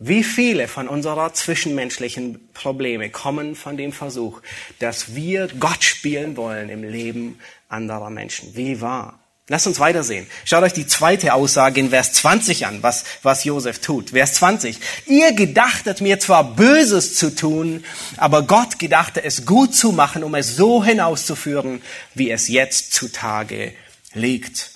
[0.00, 4.42] Wie viele von unserer zwischenmenschlichen Probleme kommen von dem Versuch,
[4.80, 8.56] dass wir Gott spielen wollen im Leben anderer Menschen?
[8.56, 9.20] Wie wahr?
[9.48, 10.26] Lasst uns weitersehen.
[10.44, 14.10] Schaut euch die zweite Aussage in Vers 20 an, was, was Josef tut.
[14.10, 14.76] Vers 20.
[15.06, 17.84] Ihr gedachtet mir zwar Böses zu tun,
[18.16, 21.80] aber Gott gedachte es gut zu machen, um es so hinauszuführen,
[22.14, 23.72] wie es jetzt zutage
[24.14, 24.75] liegt.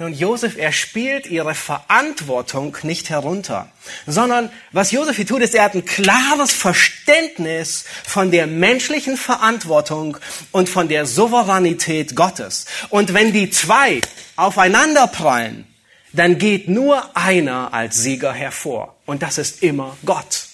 [0.00, 3.68] Nun, Josef, er spielt ihre Verantwortung nicht herunter,
[4.06, 10.16] sondern was Josef hier tut, ist, er hat ein klares Verständnis von der menschlichen Verantwortung
[10.52, 12.64] und von der Souveränität Gottes.
[12.88, 14.00] Und wenn die zwei
[14.36, 15.66] aufeinander prallen,
[16.14, 18.96] dann geht nur einer als Sieger hervor.
[19.04, 20.49] Und das ist immer Gott.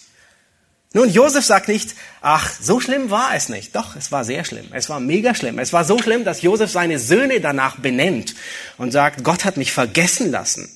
[0.92, 3.76] Nun, Josef sagt nicht, ach, so schlimm war es nicht.
[3.76, 4.66] Doch, es war sehr schlimm.
[4.72, 5.58] Es war mega schlimm.
[5.58, 8.34] Es war so schlimm, dass Josef seine Söhne danach benennt
[8.78, 10.70] und sagt, Gott hat mich vergessen lassen.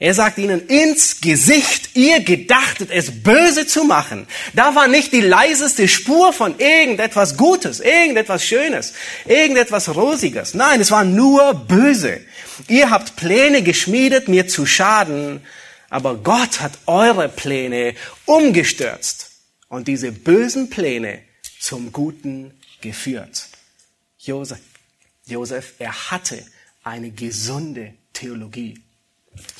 [0.00, 4.26] Er sagt ihnen ins Gesicht, ihr gedachtet es böse zu machen.
[4.52, 8.92] Da war nicht die leiseste Spur von irgendetwas Gutes, irgendetwas Schönes,
[9.24, 10.54] irgendetwas Rosiges.
[10.54, 12.20] Nein, es war nur böse.
[12.68, 15.40] Ihr habt Pläne geschmiedet, mir zu schaden
[15.94, 17.94] aber Gott hat eure Pläne
[18.26, 19.30] umgestürzt
[19.68, 21.22] und diese bösen Pläne
[21.60, 23.46] zum Guten geführt.
[24.18, 24.58] Josef,
[25.24, 26.44] Josef, er hatte
[26.82, 28.82] eine gesunde Theologie.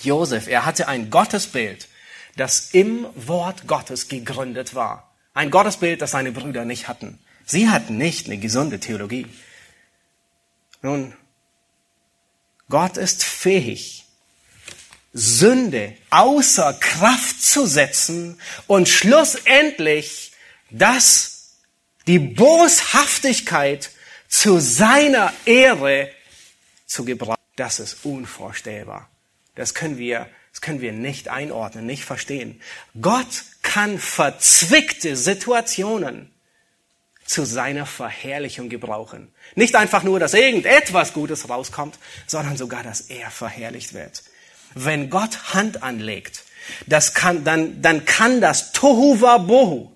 [0.02, 1.86] Josef, er hatte ein Gottesbild,
[2.34, 5.14] das im Wort Gottes gegründet war.
[5.34, 7.20] Ein Gottesbild, das seine Brüder nicht hatten.
[7.46, 9.28] Sie hatten nicht eine gesunde Theologie.
[10.82, 11.14] Nun,
[12.68, 14.03] Gott ist fähig,
[15.14, 20.33] Sünde außer Kraft zu setzen und schlussendlich
[20.70, 21.55] das,
[22.09, 23.90] die Boshaftigkeit
[24.29, 26.11] zu seiner Ehre
[26.85, 27.38] zu gebrauchen.
[27.55, 29.09] Das ist unvorstellbar.
[29.55, 32.61] Das können wir, das können wir nicht einordnen, nicht verstehen.
[33.00, 36.35] Gott kann verzwickte Situationen
[37.24, 39.33] zu seiner Verherrlichung gebrauchen.
[39.55, 44.24] Nicht einfach nur, dass irgendetwas Gutes rauskommt, sondern sogar, dass er verherrlicht wird.
[44.74, 46.44] Wenn Gott Hand anlegt,
[46.87, 49.94] das kann, dann, dann kann das Tohu Wabohu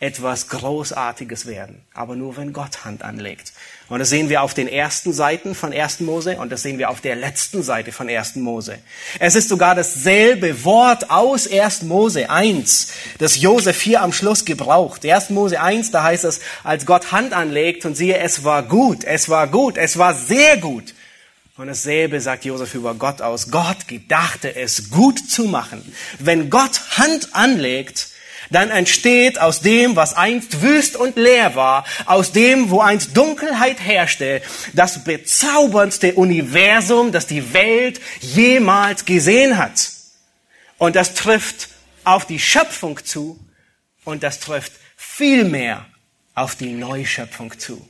[0.00, 1.82] etwas Großartiges werden.
[1.92, 3.52] Aber nur wenn Gott Hand anlegt.
[3.88, 6.00] Und das sehen wir auf den ersten Seiten von 1.
[6.00, 8.36] Mose und das sehen wir auf der letzten Seite von 1.
[8.36, 8.78] Mose.
[9.18, 11.82] Es ist sogar dasselbe Wort aus 1.
[11.82, 12.88] Mose 1,
[13.18, 15.04] das Josef hier am Schluss gebraucht.
[15.04, 15.30] 1.
[15.30, 19.28] Mose 1, da heißt es, als Gott Hand anlegt und siehe, es war gut, es
[19.28, 20.94] war gut, es war sehr gut.
[21.58, 23.50] Und dasselbe sagt Josef über Gott aus.
[23.50, 25.92] Gott gedachte es gut zu machen.
[26.20, 28.10] Wenn Gott Hand anlegt,
[28.50, 33.80] dann entsteht aus dem, was einst wüst und leer war, aus dem, wo einst Dunkelheit
[33.80, 34.40] herrschte,
[34.72, 39.90] das bezauberndste Universum, das die Welt jemals gesehen hat.
[40.78, 41.70] Und das trifft
[42.04, 43.36] auf die Schöpfung zu
[44.04, 45.86] und das trifft viel mehr
[46.36, 47.84] auf die Neuschöpfung zu,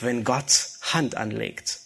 [0.00, 1.81] wenn Gott Hand anlegt.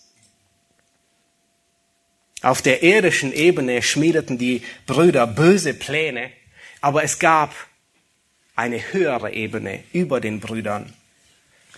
[2.43, 6.31] Auf der irdischen Ebene schmiedeten die Brüder böse Pläne,
[6.81, 7.55] aber es gab
[8.55, 10.93] eine höhere Ebene über den Brüdern.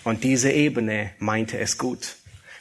[0.05, 2.16] Und diese Ebene meinte es gut.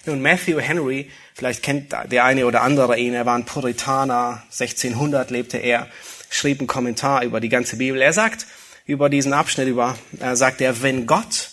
[0.05, 5.31] Nun, Matthew Henry, vielleicht kennt der eine oder andere ihn, er war ein Puritaner, 1600
[5.31, 5.87] lebte er,
[6.29, 8.01] schrieb einen Kommentar über die ganze Bibel.
[8.01, 8.47] Er sagt
[8.85, 11.49] über diesen Abschnitt über, er sagt er, wenn Gott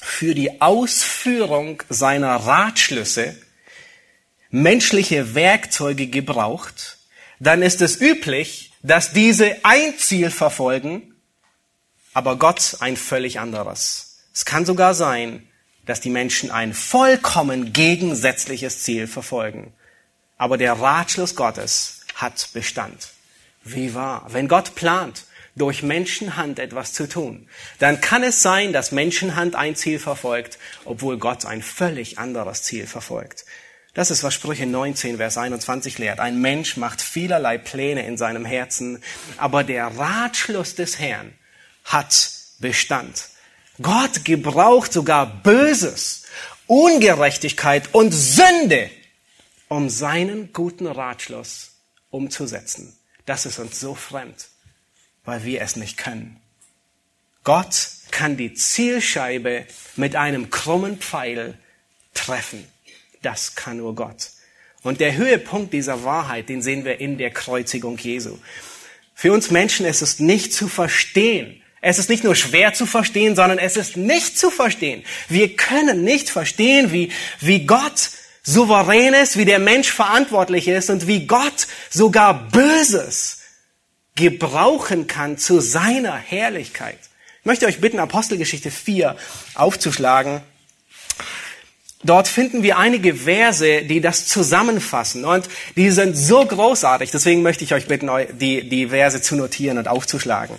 [0.00, 3.36] für die Ausführung seiner Ratschlüsse
[4.50, 6.98] menschliche Werkzeuge gebraucht,
[7.40, 11.14] dann ist es üblich, dass diese ein Ziel verfolgen,
[12.14, 14.18] aber Gott ein völlig anderes.
[14.32, 15.48] Es kann sogar sein,
[15.84, 19.72] dass die Menschen ein vollkommen gegensätzliches Ziel verfolgen.
[20.36, 23.10] Aber der Ratschluss Gottes hat Bestand.
[23.64, 24.26] Wie wahr?
[24.28, 25.24] Wenn Gott plant,
[25.56, 31.16] durch Menschenhand etwas zu tun, dann kann es sein, dass Menschenhand ein Ziel verfolgt, obwohl
[31.16, 33.46] Gott ein völlig anderes Ziel verfolgt.
[33.96, 36.20] Das ist, was Sprüche 19, Vers 21 lehrt.
[36.20, 39.02] Ein Mensch macht vielerlei Pläne in seinem Herzen,
[39.38, 41.32] aber der Ratschluss des Herrn
[41.82, 43.30] hat Bestand.
[43.80, 46.24] Gott gebraucht sogar Böses,
[46.66, 48.90] Ungerechtigkeit und Sünde,
[49.68, 51.70] um seinen guten Ratschluss
[52.10, 52.94] umzusetzen.
[53.24, 54.48] Das ist uns so fremd,
[55.24, 56.38] weil wir es nicht können.
[57.44, 59.64] Gott kann die Zielscheibe
[59.96, 61.56] mit einem krummen Pfeil
[62.12, 62.75] treffen.
[63.26, 64.28] Das kann nur Gott.
[64.84, 68.38] Und der Höhepunkt dieser Wahrheit, den sehen wir in der Kreuzigung Jesu.
[69.16, 71.60] Für uns Menschen ist es nicht zu verstehen.
[71.80, 75.02] Es ist nicht nur schwer zu verstehen, sondern es ist nicht zu verstehen.
[75.28, 77.10] Wir können nicht verstehen, wie,
[77.40, 78.10] wie Gott
[78.44, 83.40] souverän ist, wie der Mensch verantwortlich ist und wie Gott sogar Böses
[84.14, 87.00] gebrauchen kann zu seiner Herrlichkeit.
[87.40, 89.16] Ich möchte euch bitten, Apostelgeschichte 4
[89.56, 90.42] aufzuschlagen.
[92.06, 97.10] Dort finden wir einige Verse, die das zusammenfassen und die sind so großartig.
[97.10, 100.56] Deswegen möchte ich euch bitten, die, die Verse zu notieren und aufzuschlagen.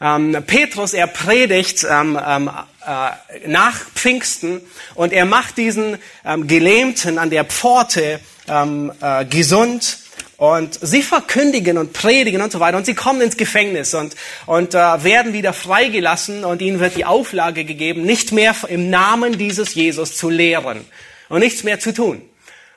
[0.00, 2.50] Ähm, Petrus, er predigt ähm, ähm,
[2.84, 4.60] äh, nach Pfingsten
[4.94, 9.98] und er macht diesen ähm, Gelähmten an der Pforte ähm, äh, gesund
[10.36, 12.76] und sie verkündigen und predigen und so weiter.
[12.76, 14.16] Und sie kommen ins Gefängnis und,
[14.46, 16.44] und äh, werden wieder freigelassen.
[16.44, 20.84] Und ihnen wird die Auflage gegeben, nicht mehr im Namen dieses Jesus zu lehren
[21.28, 22.22] und nichts mehr zu tun.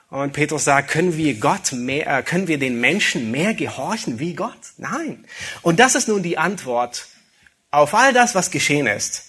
[0.09, 4.35] Und Petrus sagt, können wir Gott mehr, äh, können wir den Menschen mehr gehorchen wie
[4.35, 4.59] Gott?
[4.77, 5.25] Nein.
[5.63, 7.07] Und das ist nun die Antwort
[7.71, 9.23] auf all das, was geschehen ist.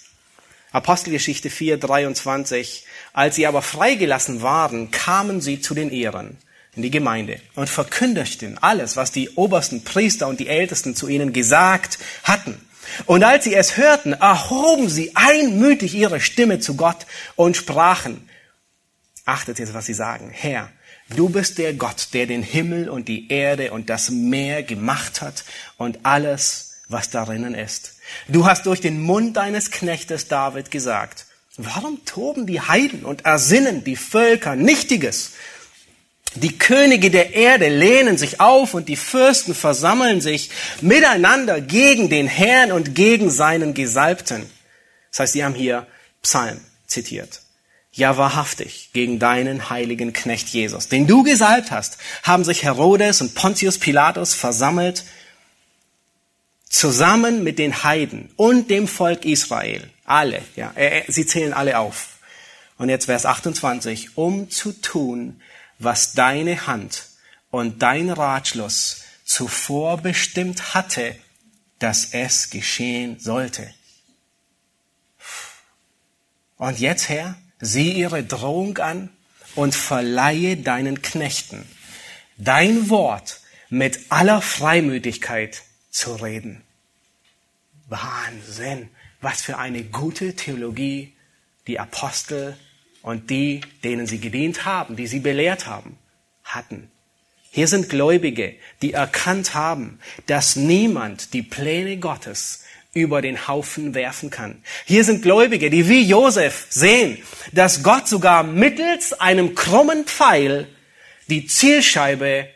[0.71, 2.85] Apostelgeschichte 4, 23.
[3.11, 6.37] Als sie aber freigelassen waren, kamen sie zu den Ehren
[6.75, 11.33] in die Gemeinde und verkündigten alles, was die obersten Priester und die Ältesten zu ihnen
[11.33, 12.59] gesagt hatten.
[13.05, 17.05] Und als sie es hörten, erhoben sie einmütig ihre Stimme zu Gott
[17.35, 18.29] und sprachen,
[19.25, 20.69] achtet jetzt, was sie sagen, Herr,
[21.15, 25.43] du bist der Gott, der den Himmel und die Erde und das Meer gemacht hat
[25.77, 27.95] und alles, was darinnen ist.
[28.27, 31.25] Du hast durch den Mund deines Knechtes David gesagt,
[31.57, 35.33] warum toben die Heiden und ersinnen die Völker Nichtiges?
[36.35, 42.27] Die Könige der Erde lehnen sich auf und die Fürsten versammeln sich miteinander gegen den
[42.27, 44.49] Herrn und gegen seinen Gesalbten.
[45.11, 45.87] Das heißt, sie haben hier
[46.21, 47.41] Psalm zitiert.
[47.91, 53.33] Ja, wahrhaftig, gegen deinen heiligen Knecht Jesus, den du gesalbt hast, haben sich Herodes und
[53.33, 55.03] Pontius Pilatus versammelt,
[56.69, 59.89] zusammen mit den Heiden und dem Volk Israel.
[60.05, 60.71] Alle, ja,
[61.07, 62.19] sie zählen alle auf.
[62.77, 65.41] Und jetzt Vers 28, um zu tun,
[65.79, 67.07] was deine Hand
[67.51, 71.15] und dein Ratschluss zuvor bestimmt hatte,
[71.79, 73.73] dass es geschehen sollte.
[76.57, 79.09] Und jetzt, Herr, sieh ihre Drohung an
[79.55, 81.65] und verleihe deinen Knechten
[82.39, 85.61] dein Wort mit aller Freimütigkeit
[85.91, 86.63] zu reden.
[87.87, 88.89] Wahnsinn,
[89.21, 91.13] was für eine gute Theologie
[91.67, 92.57] die Apostel
[93.01, 95.97] und die, denen sie gedient haben, die sie belehrt haben,
[96.43, 96.91] hatten.
[97.51, 104.29] Hier sind Gläubige, die erkannt haben, dass niemand die Pläne Gottes über den Haufen werfen
[104.29, 104.63] kann.
[104.85, 107.19] Hier sind Gläubige, die wie Josef sehen,
[107.51, 110.67] dass Gott sogar mittels einem krummen Pfeil
[111.27, 112.47] die Zielscheibe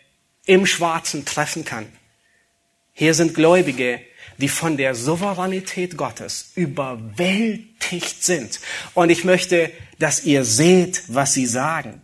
[0.45, 1.87] im Schwarzen treffen kann.
[2.93, 4.01] Hier sind Gläubige,
[4.37, 8.59] die von der Souveränität Gottes überwältigt sind.
[8.93, 12.01] Und ich möchte, dass ihr seht, was sie sagen.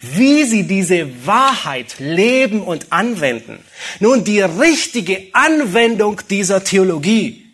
[0.00, 3.58] Wie sie diese Wahrheit leben und anwenden.
[3.98, 7.46] Nun, die richtige Anwendung dieser Theologie,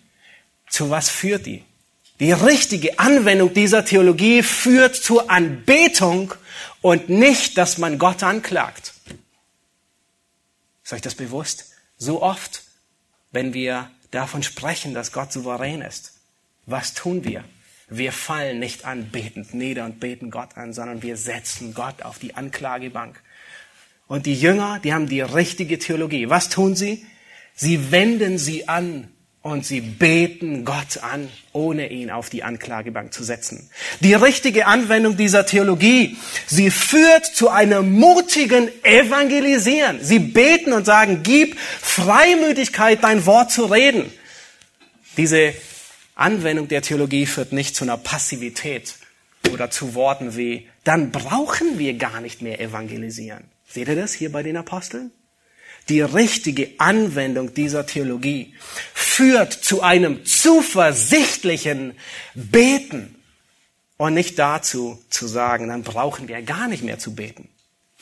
[0.69, 1.65] zu was führt die?
[2.21, 6.35] Die richtige Anwendung dieser Theologie führt zur Anbetung
[6.81, 8.93] und nicht, dass man Gott anklagt.
[10.85, 11.73] Ist euch das bewusst?
[11.97, 12.63] So oft,
[13.33, 16.15] wenn wir davon sprechen, dass Gott souverän ist.
[16.67, 17.45] Was tun wir?
[17.89, 22.35] Wir fallen nicht anbetend nieder und beten Gott an, sondern wir setzen Gott auf die
[22.35, 23.21] Anklagebank.
[24.07, 26.31] Und die Jünger, die haben die richtige Theologie.
[26.31, 27.05] Was tun sie?
[27.55, 29.09] Sie wenden sie an
[29.45, 33.69] und sie beten Gott an, ohne ihn auf die Anklagebank zu setzen.
[34.01, 36.17] Die richtige Anwendung dieser Theologie,
[36.47, 40.03] sie führt zu einem mutigen Evangelisieren.
[40.03, 44.11] Sie beten und sagen, gib Freimütigkeit, dein Wort zu reden.
[45.19, 45.53] Diese
[46.15, 48.95] Anwendung der Theologie führt nicht zu einer Passivität
[49.53, 53.45] oder zu Worten wie, dann brauchen wir gar nicht mehr evangelisieren.
[53.69, 55.11] Seht ihr das hier bei den Aposteln?
[55.89, 58.55] Die richtige Anwendung dieser Theologie
[58.95, 61.95] führt zu einem zuversichtlichen
[62.35, 63.15] Beten
[63.97, 67.49] und nicht dazu zu sagen, dann brauchen wir gar nicht mehr zu beten.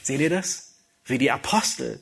[0.02, 0.74] Seht ihr das?
[1.04, 2.00] Wie die Apostel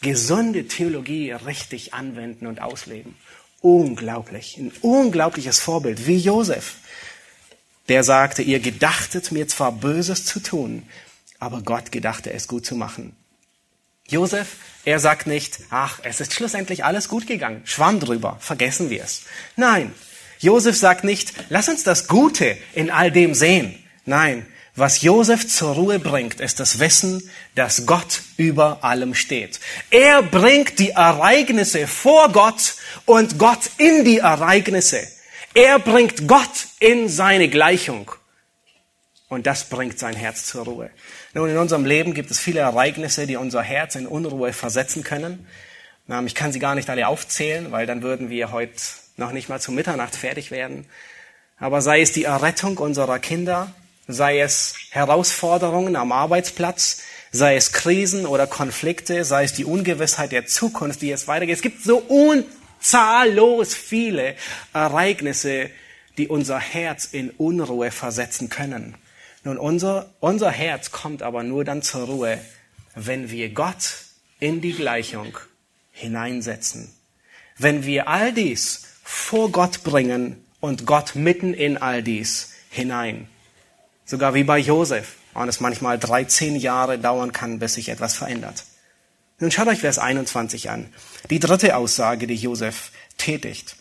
[0.00, 3.14] gesunde Theologie richtig anwenden und ausleben,
[3.60, 6.76] unglaublich, ein unglaubliches Vorbild, wie Josef.
[7.88, 10.82] Der sagte, ihr gedachtet mir zwar Böses zu tun,
[11.38, 13.16] aber Gott gedachte es gut zu machen.
[14.12, 19.02] Josef, er sagt nicht, ach, es ist schlussendlich alles gut gegangen, schwamm drüber, vergessen wir
[19.02, 19.22] es.
[19.56, 19.94] Nein,
[20.38, 23.82] Josef sagt nicht, lass uns das Gute in all dem sehen.
[24.04, 29.60] Nein, was Josef zur Ruhe bringt, ist das Wissen, dass Gott über allem steht.
[29.90, 35.06] Er bringt die Ereignisse vor Gott und Gott in die Ereignisse.
[35.54, 38.10] Er bringt Gott in seine Gleichung.
[39.28, 40.90] Und das bringt sein Herz zur Ruhe.
[41.34, 45.46] Nun, in unserem Leben gibt es viele Ereignisse, die unser Herz in Unruhe versetzen können.
[46.26, 48.74] Ich kann sie gar nicht alle aufzählen, weil dann würden wir heute
[49.16, 50.84] noch nicht mal zu Mitternacht fertig werden.
[51.58, 53.72] Aber sei es die Errettung unserer Kinder,
[54.06, 60.46] sei es Herausforderungen am Arbeitsplatz, sei es Krisen oder Konflikte, sei es die Ungewissheit der
[60.46, 61.56] Zukunft, die es weitergeht.
[61.56, 64.34] Es gibt so unzahllos viele
[64.74, 65.70] Ereignisse,
[66.18, 68.96] die unser Herz in Unruhe versetzen können.
[69.44, 72.38] Nun, unser, unser Herz kommt aber nur dann zur Ruhe,
[72.94, 73.94] wenn wir Gott
[74.38, 75.36] in die Gleichung
[75.90, 76.92] hineinsetzen.
[77.58, 83.28] Wenn wir all dies vor Gott bringen und Gott mitten in all dies hinein.
[84.04, 88.64] Sogar wie bei Josef, und es manchmal 13 Jahre dauern kann, bis sich etwas verändert.
[89.38, 90.92] Nun schaut euch Vers 21 an.
[91.30, 93.76] Die dritte Aussage, die Josef tätigt.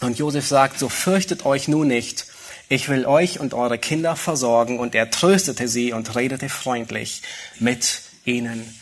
[0.00, 2.26] Und Josef sagt, so fürchtet euch nun nicht,
[2.68, 4.78] ich will euch und eure Kinder versorgen.
[4.78, 7.22] Und er tröstete sie und redete freundlich
[7.58, 8.74] mit ihnen.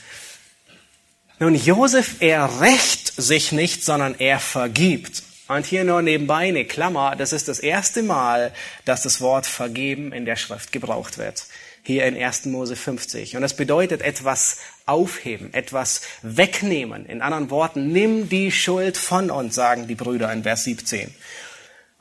[1.39, 5.23] Nun, Josef, er rächt sich nicht, sondern er vergibt.
[5.47, 8.53] Und hier nur nebenbei eine Klammer, das ist das erste Mal,
[8.87, 11.45] dass das Wort vergeben in der Schrift gebraucht wird.
[11.83, 12.47] Hier in 1.
[12.47, 13.37] Mose 50.
[13.37, 17.05] Und das bedeutet etwas aufheben, etwas wegnehmen.
[17.05, 21.15] In anderen Worten, nimm die Schuld von uns, sagen die Brüder in Vers 17.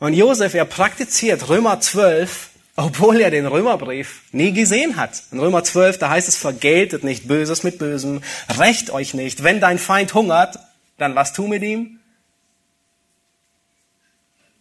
[0.03, 5.23] Und Josef, er praktiziert Römer 12, obwohl er den Römerbrief nie gesehen hat.
[5.31, 8.21] In Römer 12, da heißt es, vergeltet nicht Böses mit Bösem,
[8.59, 9.43] rächt euch nicht.
[9.43, 10.59] Wenn dein Feind hungert,
[10.97, 11.99] dann was tu mit ihm?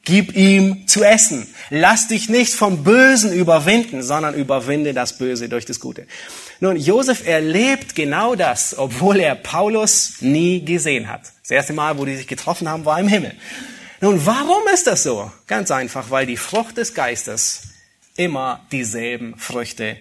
[0.04, 1.52] Gib ihm zu essen.
[1.70, 6.06] Lass dich nicht vom Bösen überwinden, sondern überwinde das Böse durch das Gute.
[6.60, 11.22] Nun, Josef erlebt genau das, obwohl er Paulus nie gesehen hat.
[11.42, 13.34] Das erste Mal, wo die sich getroffen haben, war im Himmel.
[14.02, 15.30] Nun, warum ist das so?
[15.46, 17.68] Ganz einfach, weil die Frucht des Geistes
[18.16, 19.96] immer dieselben Früchte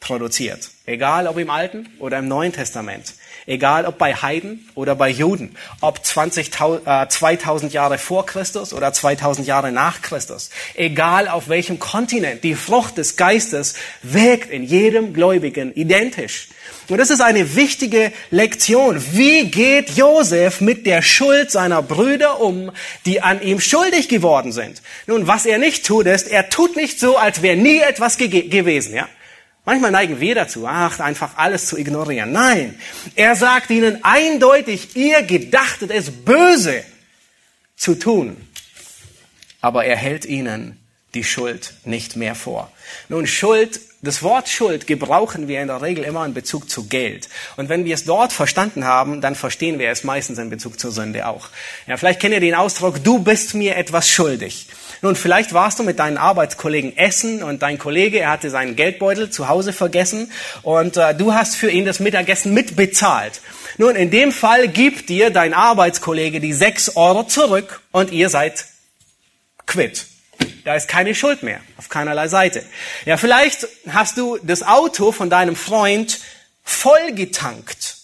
[0.00, 0.70] produziert.
[0.86, 3.12] Egal ob im Alten oder im Neuen Testament.
[3.44, 5.54] Egal ob bei Heiden oder bei Juden.
[5.82, 6.50] Ob 20,
[6.86, 10.48] äh, 2000 Jahre vor Christus oder 2000 Jahre nach Christus.
[10.74, 12.42] Egal auf welchem Kontinent.
[12.42, 16.48] Die Frucht des Geistes wirkt in jedem Gläubigen identisch.
[16.90, 19.00] Und das ist eine wichtige Lektion.
[19.12, 22.72] Wie geht Josef mit der Schuld seiner Brüder um,
[23.06, 24.82] die an ihm schuldig geworden sind?
[25.06, 28.94] Nun, was er nicht tut, ist, er tut nicht so, als wäre nie etwas gewesen,
[28.94, 29.08] ja?
[29.64, 32.32] Manchmal neigen wir dazu, ach, einfach alles zu ignorieren.
[32.32, 32.80] Nein,
[33.14, 36.82] er sagt ihnen eindeutig, ihr gedachtet es böse
[37.76, 38.36] zu tun.
[39.60, 40.80] Aber er hält ihnen
[41.14, 42.72] die Schuld nicht mehr vor.
[43.08, 47.28] Nun, Schuld, das Wort Schuld gebrauchen wir in der Regel immer in Bezug zu Geld.
[47.56, 50.90] Und wenn wir es dort verstanden haben, dann verstehen wir es meistens in Bezug zur
[50.90, 51.48] Sünde auch.
[51.86, 54.68] Ja, vielleicht kennt ihr den Ausdruck, du bist mir etwas schuldig.
[55.02, 59.28] Nun, vielleicht warst du mit deinen Arbeitskollegen essen und dein Kollege, er hatte seinen Geldbeutel
[59.28, 60.32] zu Hause vergessen
[60.62, 63.42] und äh, du hast für ihn das Mittagessen mitbezahlt.
[63.76, 68.64] Nun, in dem Fall gibt dir dein Arbeitskollege die sechs Euro zurück und ihr seid
[69.66, 70.06] quitt.
[70.64, 72.64] Da ist keine Schuld mehr, auf keinerlei Seite.
[73.06, 76.20] Ja, vielleicht hast du das Auto von deinem Freund
[76.64, 78.00] voll getankt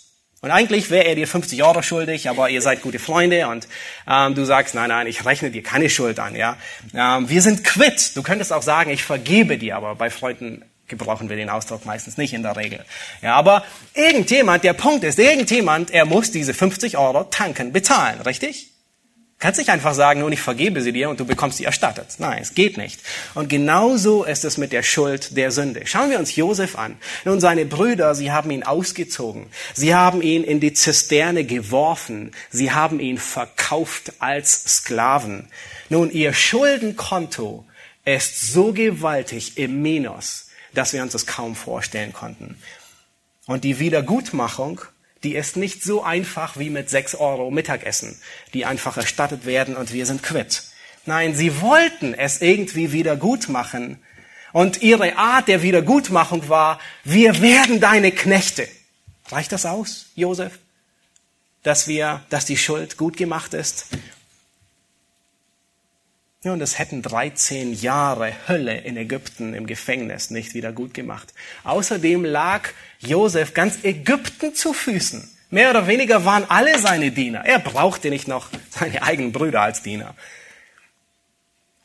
[0.46, 3.66] und eigentlich wäre er dir 50 Euro schuldig, aber ihr seid gute Freunde und
[4.08, 6.36] ähm, du sagst, nein, nein, ich rechne dir keine Schuld an.
[6.36, 6.56] Ja,
[6.94, 8.14] ähm, wir sind quitt.
[8.14, 12.16] Du könntest auch sagen, ich vergebe dir, aber bei Freunden gebrauchen wir den Ausdruck meistens
[12.16, 12.84] nicht in der Regel.
[13.22, 13.64] Ja, aber
[13.94, 18.70] irgendjemand, der Punkt ist, irgendjemand, er muss diese 50 Euro tanken bezahlen, richtig?
[19.38, 22.14] Kannst nicht einfach sagen, nun ich vergebe sie dir und du bekommst sie erstattet.
[22.18, 23.00] Nein, es geht nicht.
[23.34, 25.82] Und genauso ist es mit der Schuld der Sünde.
[25.84, 26.96] Schauen wir uns Josef an.
[27.26, 29.48] Nun, seine Brüder, sie haben ihn ausgezogen.
[29.74, 32.32] Sie haben ihn in die Zisterne geworfen.
[32.50, 35.48] Sie haben ihn verkauft als Sklaven.
[35.90, 37.66] Nun, ihr Schuldenkonto
[38.06, 42.56] ist so gewaltig im Minus, dass wir uns das kaum vorstellen konnten.
[43.46, 44.80] Und die Wiedergutmachung
[45.22, 48.20] die ist nicht so einfach wie mit sechs Euro Mittagessen,
[48.54, 50.62] die einfach erstattet werden und wir sind quitt.
[51.04, 54.02] Nein, sie wollten es irgendwie wieder gut machen.
[54.52, 58.68] Und ihre Art der Wiedergutmachung war, wir werden deine Knechte.
[59.28, 60.58] Reicht das aus, Josef?
[61.62, 63.86] Dass wir, dass die Schuld gut gemacht ist?
[66.52, 71.32] Und es hätten 13 Jahre Hölle in Ägypten im Gefängnis nicht wieder gut gemacht.
[71.64, 72.68] Außerdem lag
[73.00, 75.30] Josef ganz Ägypten zu Füßen.
[75.50, 77.44] Mehr oder weniger waren alle seine Diener.
[77.44, 80.14] Er brauchte nicht noch seine eigenen Brüder als Diener.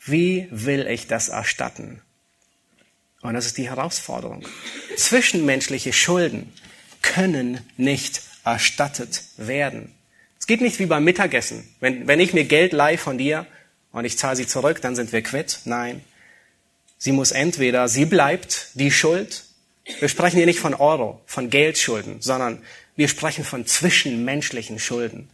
[0.04, 2.02] Wie will ich das erstatten?
[3.22, 4.44] Und das ist die Herausforderung.
[4.98, 6.52] Zwischenmenschliche Schulden
[7.02, 9.94] können nicht erstattet werden.
[10.40, 11.76] Es geht nicht wie beim Mittagessen.
[11.80, 13.46] Wenn, wenn ich mir Geld leihe von dir
[13.92, 15.60] und ich zahle sie zurück, dann sind wir quitt.
[15.66, 16.04] Nein.
[16.98, 19.44] Sie muss entweder, sie bleibt die Schuld.
[20.00, 22.62] Wir sprechen hier nicht von Euro, von Geldschulden, sondern
[22.96, 25.30] wir sprechen von zwischenmenschlichen Schulden.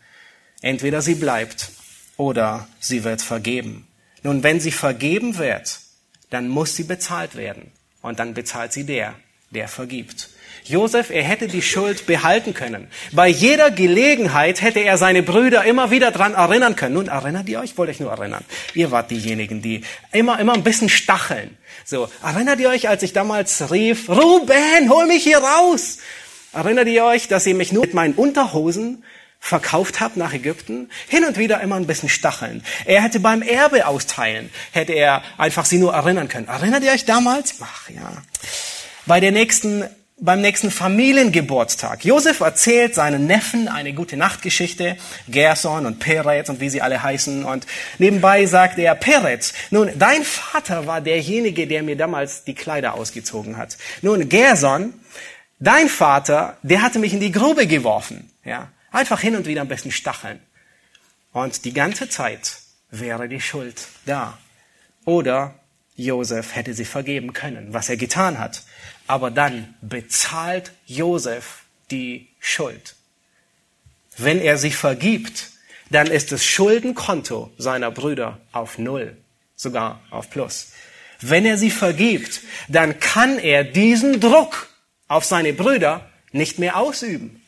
[0.62, 1.72] Entweder sie bleibt
[2.16, 3.88] oder sie wird vergeben.
[4.24, 5.80] Nun, wenn sie vergeben wird,
[6.30, 7.72] dann muss sie bezahlt werden.
[8.01, 9.16] Und dann bezahlt sie der,
[9.51, 10.30] der vergibt.
[10.70, 12.88] Josef, er hätte die Schuld behalten können.
[13.11, 16.95] Bei jeder Gelegenheit hätte er seine Brüder immer wieder dran erinnern können.
[16.95, 17.72] Nun, erinnert ihr euch?
[17.72, 18.43] Ich wollte euch nur erinnern.
[18.74, 21.57] Ihr wart diejenigen, die immer, immer ein bisschen stacheln.
[21.86, 25.99] So, erinnert ihr euch, als ich damals rief, Ruben, hol mich hier raus?
[26.53, 29.03] Erinnert ihr euch, dass ihr mich nur mit meinen Unterhosen
[29.39, 30.89] verkauft habt nach Ägypten?
[31.07, 32.63] Hin und wieder immer ein bisschen stacheln.
[32.86, 36.47] Er hätte beim Erbe austeilen, hätte er einfach sie nur erinnern können.
[36.47, 37.55] Erinnert ihr euch damals?
[37.61, 38.11] Ach ja.
[39.05, 39.86] Bei der nächsten
[40.20, 42.03] beim nächsten Familiengeburtstag.
[42.03, 44.97] Josef erzählt seinen Neffen eine gute Nachtgeschichte,
[45.28, 47.45] Gerson und Peretz und wie sie alle heißen.
[47.45, 47.68] Und
[47.99, 53.57] nebenbei sagt er, Peretz, nun, dein Vater war derjenige, der mir damals die Kleider ausgezogen
[53.57, 53.78] hat.
[54.01, 54.93] Nun, Gerson,
[55.59, 58.32] dein Vater, der hatte mich in die Grube geworfen.
[58.43, 60.39] Ja, einfach hin und wieder ein bisschen stacheln.
[61.32, 62.53] Und die ganze Zeit
[62.89, 64.39] wäre die Schuld da.
[65.05, 65.53] Oder
[65.95, 68.63] Josef hätte sie vergeben können, was er getan hat.
[69.08, 72.95] Aber dann bezahlt Josef die Schuld.
[74.18, 75.51] Wenn er sie vergibt,
[75.89, 79.16] dann ist das Schuldenkonto seiner Brüder auf Null,
[79.55, 80.70] sogar auf Plus.
[81.22, 84.68] Wenn er sie vergibt, dann kann er diesen Druck
[85.08, 87.41] auf seine Brüder nicht mehr ausüben.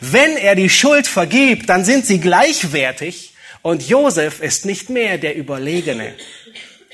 [0.00, 5.36] Wenn er die Schuld vergibt, dann sind sie gleichwertig und Josef ist nicht mehr der
[5.36, 6.14] Überlegene.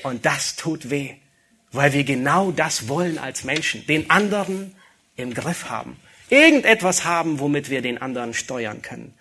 [0.03, 1.15] Und das tut weh,
[1.73, 4.75] weil wir genau das wollen als Menschen, den anderen
[5.15, 5.97] im Griff haben.
[6.29, 9.13] Irgendetwas haben, womit wir den anderen steuern können.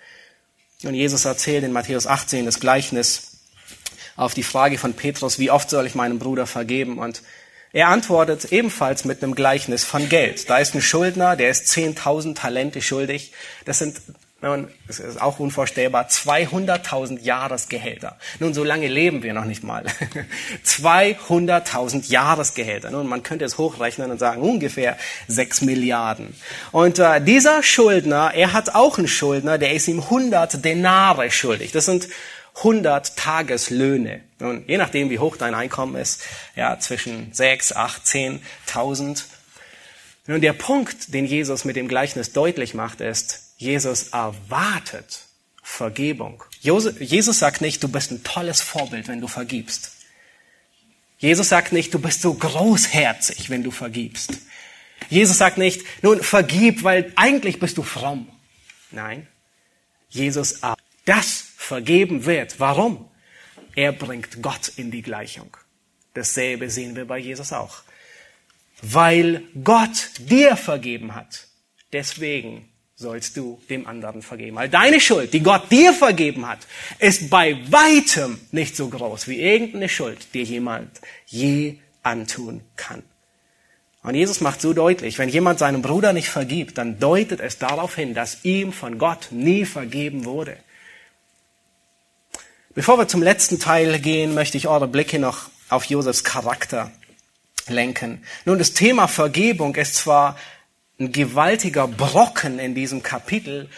[0.84, 3.40] Und Jesus erzählt in Matthäus 18 das Gleichnis
[4.16, 6.98] auf die Frage von Petrus, wie oft soll ich meinem Bruder vergeben?
[6.98, 7.22] Und
[7.72, 10.50] er antwortet ebenfalls mit einem Gleichnis von Geld.
[10.50, 13.32] Da ist ein Schuldner, der ist 10.000 Talente schuldig.
[13.64, 13.96] Das sind
[14.42, 18.18] nun, das ist auch unvorstellbar, 200.000 Jahresgehälter.
[18.40, 19.84] Nun, so lange leben wir noch nicht mal.
[20.66, 22.90] 200.000 Jahresgehälter.
[22.90, 26.34] Nun, man könnte es hochrechnen und sagen, ungefähr 6 Milliarden.
[26.72, 31.70] Und äh, dieser Schuldner, er hat auch einen Schuldner, der ist ihm 100 Denare schuldig.
[31.70, 32.08] Das sind
[32.56, 34.22] 100 Tageslöhne.
[34.40, 36.24] Nun, je nachdem, wie hoch dein Einkommen ist,
[36.56, 39.22] ja, zwischen 6, 8, 10.000.
[40.26, 45.20] Nun, der Punkt, den Jesus mit dem Gleichnis deutlich macht, ist, Jesus erwartet
[45.62, 46.42] Vergebung.
[46.60, 49.92] Jesus sagt nicht, du bist ein tolles Vorbild, wenn du vergibst.
[51.18, 54.32] Jesus sagt nicht, du bist so großherzig, wenn du vergibst.
[55.08, 58.28] Jesus sagt nicht, nun vergib, weil eigentlich bist du fromm.
[58.90, 59.28] Nein,
[60.10, 60.60] Jesus,
[61.04, 62.58] das vergeben wird.
[62.58, 63.08] Warum?
[63.76, 65.56] Er bringt Gott in die Gleichung.
[66.14, 67.82] Dasselbe sehen wir bei Jesus auch.
[68.82, 71.46] Weil Gott dir vergeben hat.
[71.92, 74.56] Deswegen sollst du dem anderen vergeben.
[74.56, 76.60] Weil deine Schuld, die Gott dir vergeben hat,
[76.98, 83.02] ist bei weitem nicht so groß wie irgendeine Schuld, die jemand je antun kann.
[84.02, 87.94] Und Jesus macht so deutlich, wenn jemand seinem Bruder nicht vergibt, dann deutet es darauf
[87.94, 90.56] hin, dass ihm von Gott nie vergeben wurde.
[92.74, 96.90] Bevor wir zum letzten Teil gehen, möchte ich eure Blicke noch auf Josefs Charakter
[97.68, 98.24] lenken.
[98.44, 100.36] Nun, das Thema Vergebung ist zwar
[100.98, 103.68] ein gewaltiger Brocken in diesem Kapitel,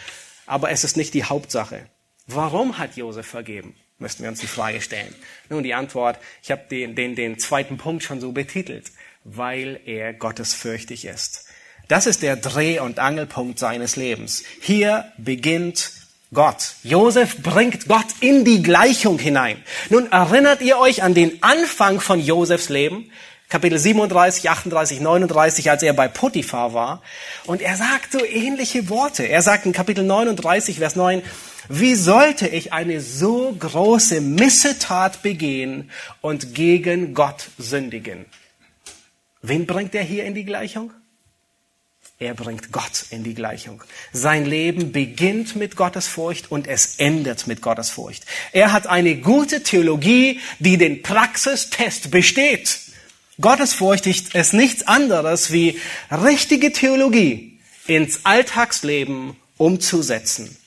[0.45, 1.87] aber es ist nicht die Hauptsache.
[2.27, 3.75] Warum hat Josef vergeben?
[3.97, 5.15] Müssten wir uns die Frage stellen.
[5.49, 8.91] Nun, die Antwort, ich habe den, den, den zweiten Punkt schon so betitelt,
[9.23, 11.45] weil er gottesfürchtig ist.
[11.87, 14.43] Das ist der Dreh- und Angelpunkt seines Lebens.
[14.59, 15.91] Hier beginnt
[16.33, 16.75] Gott.
[16.83, 19.63] Josef bringt Gott in die Gleichung hinein.
[19.89, 23.11] Nun erinnert ihr euch an den Anfang von Josefs Leben?
[23.55, 27.01] Kapitel 37, 38, 39, als er bei Potiphar war.
[27.45, 29.23] Und er sagt so ähnliche Worte.
[29.23, 31.21] Er sagt in Kapitel 39, Vers 9,
[31.69, 35.89] wie sollte ich eine so große Missetat begehen
[36.19, 38.25] und gegen Gott sündigen?
[39.41, 40.91] Wen bringt er hier in die Gleichung?
[42.19, 43.81] Er bringt Gott in die Gleichung.
[44.11, 48.25] Sein Leben beginnt mit Gottesfurcht und es endet mit Gottesfurcht.
[48.51, 52.84] Er hat eine gute Theologie, die den Praxistest besteht.
[53.41, 55.79] Gottesfurcht ist nichts anderes wie
[56.09, 60.57] richtige Theologie ins Alltagsleben umzusetzen.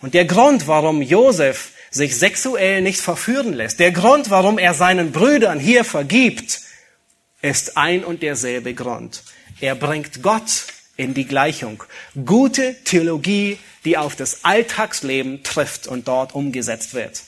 [0.00, 5.12] Und der Grund, warum Josef sich sexuell nicht verführen lässt, der Grund, warum er seinen
[5.12, 6.60] Brüdern hier vergibt,
[7.40, 9.22] ist ein und derselbe Grund.
[9.60, 10.64] Er bringt Gott
[10.96, 11.82] in die Gleichung.
[12.24, 17.22] Gute Theologie, die auf das Alltagsleben trifft und dort umgesetzt wird.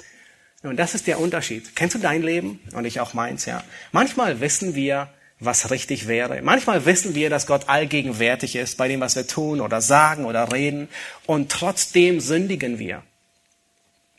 [0.65, 1.77] Und das ist der Unterschied.
[1.77, 2.59] Kennst du dein Leben?
[2.73, 3.63] Und ich auch meins, ja.
[3.93, 5.09] Manchmal wissen wir,
[5.39, 6.43] was richtig wäre.
[6.43, 10.53] Manchmal wissen wir, dass Gott allgegenwärtig ist bei dem, was wir tun oder sagen oder
[10.53, 10.89] reden.
[11.27, 13.03] Und trotzdem sündigen wir.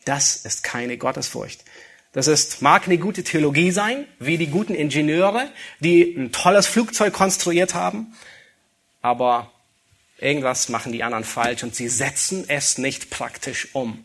[0.05, 1.65] Das ist keine Gottesfurcht.
[2.13, 5.49] Das ist, mag eine gute Theologie sein, wie die guten Ingenieure,
[5.81, 8.13] die ein tolles Flugzeug konstruiert haben
[9.05, 9.51] aber
[10.17, 14.03] irgendwas machen die anderen falsch und sie setzen es nicht praktisch um.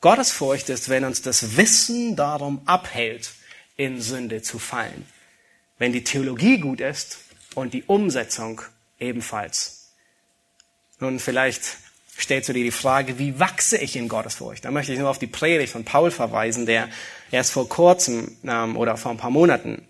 [0.00, 3.32] Gottesfurcht ist, wenn uns das Wissen darum abhält,
[3.76, 5.06] in Sünde zu fallen.
[5.78, 7.18] Wenn die Theologie gut ist
[7.54, 8.62] und die Umsetzung
[8.98, 9.92] ebenfalls.
[10.98, 11.62] Nun, vielleicht
[12.18, 14.64] stellst du dir die Frage, wie wachse ich in Gottesfurcht?
[14.64, 16.88] Da möchte ich nur auf die Predigt von Paul verweisen, der
[17.30, 19.86] erst vor kurzem ähm, oder vor ein paar Monaten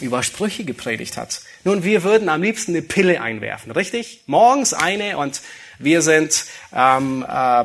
[0.00, 1.42] über Sprüche gepredigt hat.
[1.64, 4.22] Nun, wir würden am liebsten eine Pille einwerfen, richtig?
[4.26, 5.42] Morgens eine und
[5.78, 7.64] wir sind, ähm, äh,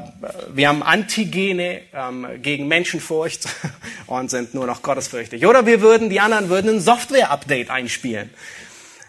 [0.53, 3.47] wir haben Antigene ähm, gegen Menschenfurcht
[4.07, 5.45] und sind nur noch gottesfürchtig.
[5.45, 8.29] Oder wir würden, die anderen würden ein Software-Update einspielen.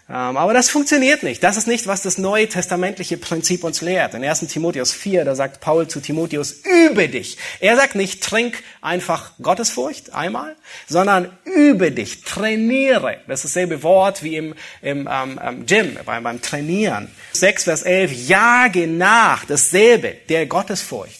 [0.07, 1.43] Ähm, aber das funktioniert nicht.
[1.43, 4.13] Das ist nicht, was das neue testamentliche Prinzip uns lehrt.
[4.13, 4.41] In 1.
[4.41, 7.39] Timotheus 4, da sagt Paul zu Timotheus, übe dich.
[7.61, 13.19] Er sagt nicht, trink einfach Gottesfurcht einmal, sondern übe dich, trainiere.
[13.27, 17.11] Das ist dasselbe Wort wie im, im ähm, ähm Gym, beim, beim Trainieren.
[17.33, 21.19] 6, Vers 11, jage nach, dasselbe, der Gottesfurcht.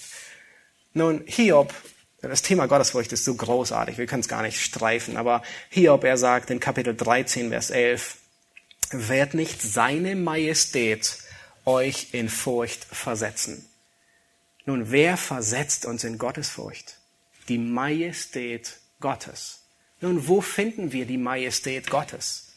[0.93, 1.73] Nun, Hiob
[2.21, 6.17] das Thema Gottesfurcht ist so großartig, wir können es gar nicht streifen, aber Hiob, er
[6.17, 8.17] sagt in Kapitel 13, Vers 11,
[8.93, 11.19] wird nicht seine Majestät
[11.65, 13.67] euch in Furcht versetzen.
[14.67, 16.99] Nun, wer versetzt uns in Gottesfurcht?
[17.49, 19.61] Die Majestät Gottes.
[20.01, 22.53] Nun, wo finden wir die Majestät Gottes?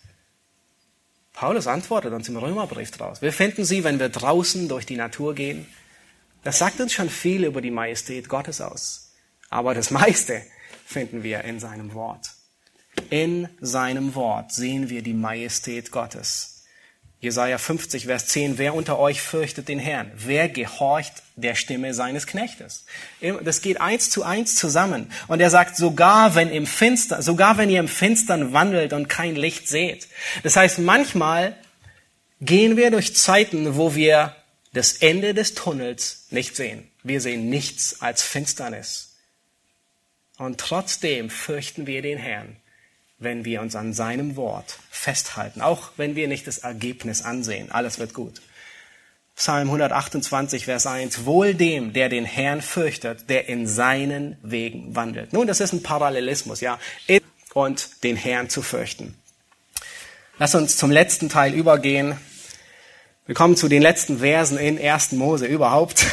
[1.34, 3.21] Paulus antwortet uns im Römerbrief draus.
[3.21, 5.67] Wir finden sie, wenn wir draußen durch die Natur gehen.
[6.43, 9.13] Das sagt uns schon viel über die Majestät Gottes aus.
[9.49, 10.41] Aber das meiste
[10.86, 12.32] finden wir in seinem Wort.
[13.09, 16.57] In seinem Wort sehen wir die Majestät Gottes.
[17.19, 18.59] Jesaja 50, Vers 10.
[18.59, 20.11] Wer unter euch fürchtet den Herrn?
[20.15, 22.85] Wer gehorcht der Stimme seines Knechtes?
[23.43, 25.11] Das geht eins zu eins zusammen.
[25.27, 29.35] Und er sagt, sogar wenn im Finster, sogar wenn ihr im Finstern wandelt und kein
[29.35, 30.07] Licht seht.
[30.43, 31.55] Das heißt, manchmal
[32.39, 34.35] gehen wir durch Zeiten, wo wir
[34.73, 36.87] das Ende des Tunnels nicht sehen.
[37.01, 39.15] Wir sehen nichts als Finsternis.
[40.37, 42.57] Und trotzdem fürchten wir den Herrn
[43.20, 47.72] wenn wir uns an seinem Wort festhalten, auch wenn wir nicht das Ergebnis ansehen.
[47.72, 48.41] Alles wird gut.
[49.36, 51.26] Psalm 128, Vers 1.
[51.26, 55.32] Wohl dem, der den Herrn fürchtet, der in seinen Wegen wandelt.
[55.32, 56.80] Nun, das ist ein Parallelismus, ja.
[57.53, 59.15] Und den Herrn zu fürchten.
[60.39, 62.15] Lass uns zum letzten Teil übergehen.
[63.26, 65.13] Wir kommen zu den letzten Versen in 1.
[65.13, 66.05] Mose überhaupt.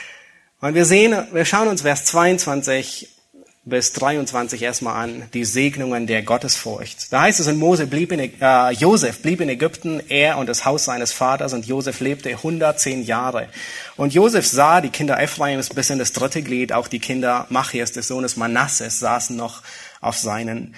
[0.60, 3.19] Und wir sehen, wir schauen uns Vers 22
[3.62, 7.12] bis 23 erstmal an, die Segnungen der Gottesfurcht.
[7.12, 10.64] Da heißt es, in Mose blieb in, äh, Josef blieb in Ägypten, er und das
[10.64, 13.48] Haus seines Vaters, und Josef lebte 110 Jahre.
[13.96, 17.92] Und Josef sah die Kinder Ephraims bis in das dritte Glied, auch die Kinder Machias,
[17.92, 19.62] des Sohnes Manasses, saßen noch
[20.00, 20.74] auf seinen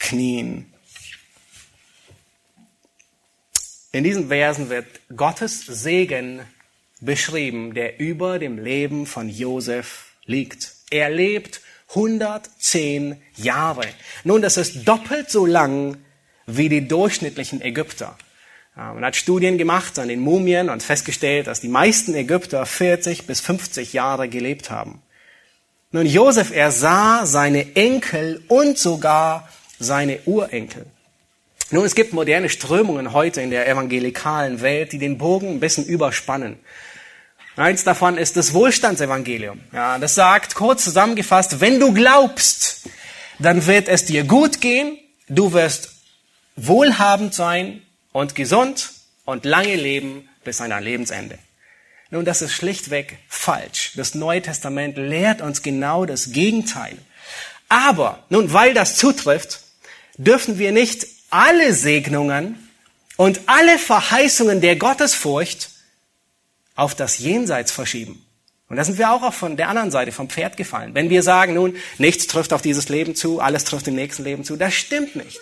[0.00, 0.72] Knien.
[3.92, 6.40] In diesen Versen wird Gottes Segen
[7.00, 10.72] beschrieben, der über dem Leben von Josef liegt.
[10.90, 11.60] Er lebt
[11.94, 13.86] 110 Jahre.
[14.24, 15.96] Nun, das ist doppelt so lang
[16.46, 18.16] wie die durchschnittlichen Ägypter.
[18.76, 23.40] Man hat Studien gemacht an den Mumien und festgestellt, dass die meisten Ägypter 40 bis
[23.40, 25.00] 50 Jahre gelebt haben.
[25.92, 30.86] Nun, Josef, er sah seine Enkel und sogar seine Urenkel.
[31.70, 35.86] Nun, es gibt moderne Strömungen heute in der evangelikalen Welt, die den Bogen ein bisschen
[35.86, 36.58] überspannen.
[37.56, 39.60] Eins davon ist das Wohlstandsevangelium.
[39.72, 42.82] Ja, das sagt kurz zusammengefasst, wenn du glaubst,
[43.38, 44.98] dann wird es dir gut gehen,
[45.28, 45.90] du wirst
[46.56, 47.82] wohlhabend sein
[48.12, 48.90] und gesund
[49.24, 51.38] und lange leben bis an dein Lebensende.
[52.10, 53.92] Nun, das ist schlichtweg falsch.
[53.96, 56.96] Das Neue Testament lehrt uns genau das Gegenteil.
[57.68, 59.60] Aber, nun, weil das zutrifft,
[60.16, 62.68] dürfen wir nicht alle Segnungen
[63.16, 65.70] und alle Verheißungen der Gottesfurcht
[66.74, 68.24] auf das Jenseits verschieben.
[68.68, 70.94] Und da sind wir auch von der anderen Seite vom Pferd gefallen.
[70.94, 74.42] Wenn wir sagen, nun, nichts trifft auf dieses Leben zu, alles trifft im nächsten Leben
[74.42, 75.38] zu, das stimmt nicht.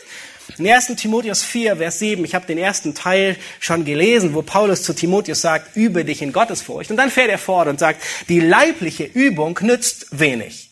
[0.59, 0.89] In 1.
[0.97, 5.41] Timotheus 4, Vers 7, ich habe den ersten Teil schon gelesen, wo Paulus zu Timotheus
[5.41, 6.91] sagt, übe dich in Gottesfurcht.
[6.91, 10.71] Und dann fährt er fort und sagt, die leibliche Übung nützt wenig.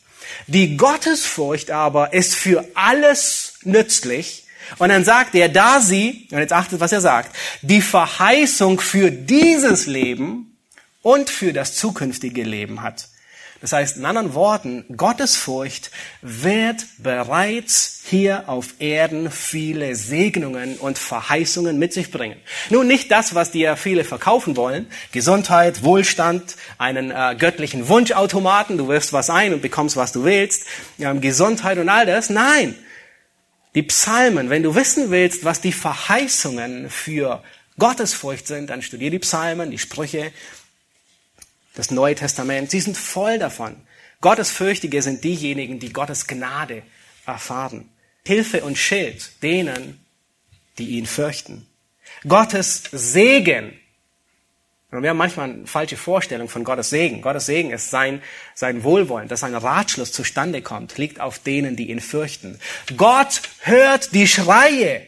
[0.48, 4.44] Die Gottesfurcht aber ist für alles nützlich.
[4.78, 9.10] Und dann sagt er, da sie, und jetzt achtet, was er sagt, die Verheißung für
[9.10, 10.49] dieses Leben
[11.02, 13.08] und für das zukünftige Leben hat.
[13.60, 15.90] Das heißt, in anderen Worten, Gottesfurcht
[16.22, 22.36] wird bereits hier auf Erden viele Segnungen und Verheißungen mit sich bringen.
[22.70, 28.88] Nun nicht das, was dir viele verkaufen wollen, Gesundheit, Wohlstand, einen äh, göttlichen Wunschautomaten, du
[28.88, 30.64] wirfst was ein und bekommst, was du willst,
[30.98, 32.30] ähm, Gesundheit und all das.
[32.30, 32.74] Nein,
[33.74, 37.42] die Psalmen, wenn du wissen willst, was die Verheißungen für
[37.78, 40.32] Gottesfurcht sind, dann studier die Psalmen, die Sprüche,
[41.80, 43.74] das Neue Testament, sie sind voll davon.
[44.20, 46.82] Gottesfürchtige sind diejenigen, die Gottes Gnade
[47.24, 47.88] erfahren.
[48.26, 50.04] Hilfe und Schild denen,
[50.76, 51.66] die ihn fürchten.
[52.28, 53.80] Gottes Segen.
[54.90, 57.22] Und wir haben manchmal eine falsche Vorstellung von Gottes Segen.
[57.22, 58.20] Gottes Segen ist sein,
[58.54, 62.58] sein Wohlwollen, dass ein Ratschluss zustande kommt, liegt auf denen, die ihn fürchten.
[62.98, 65.06] Gott hört die Schreie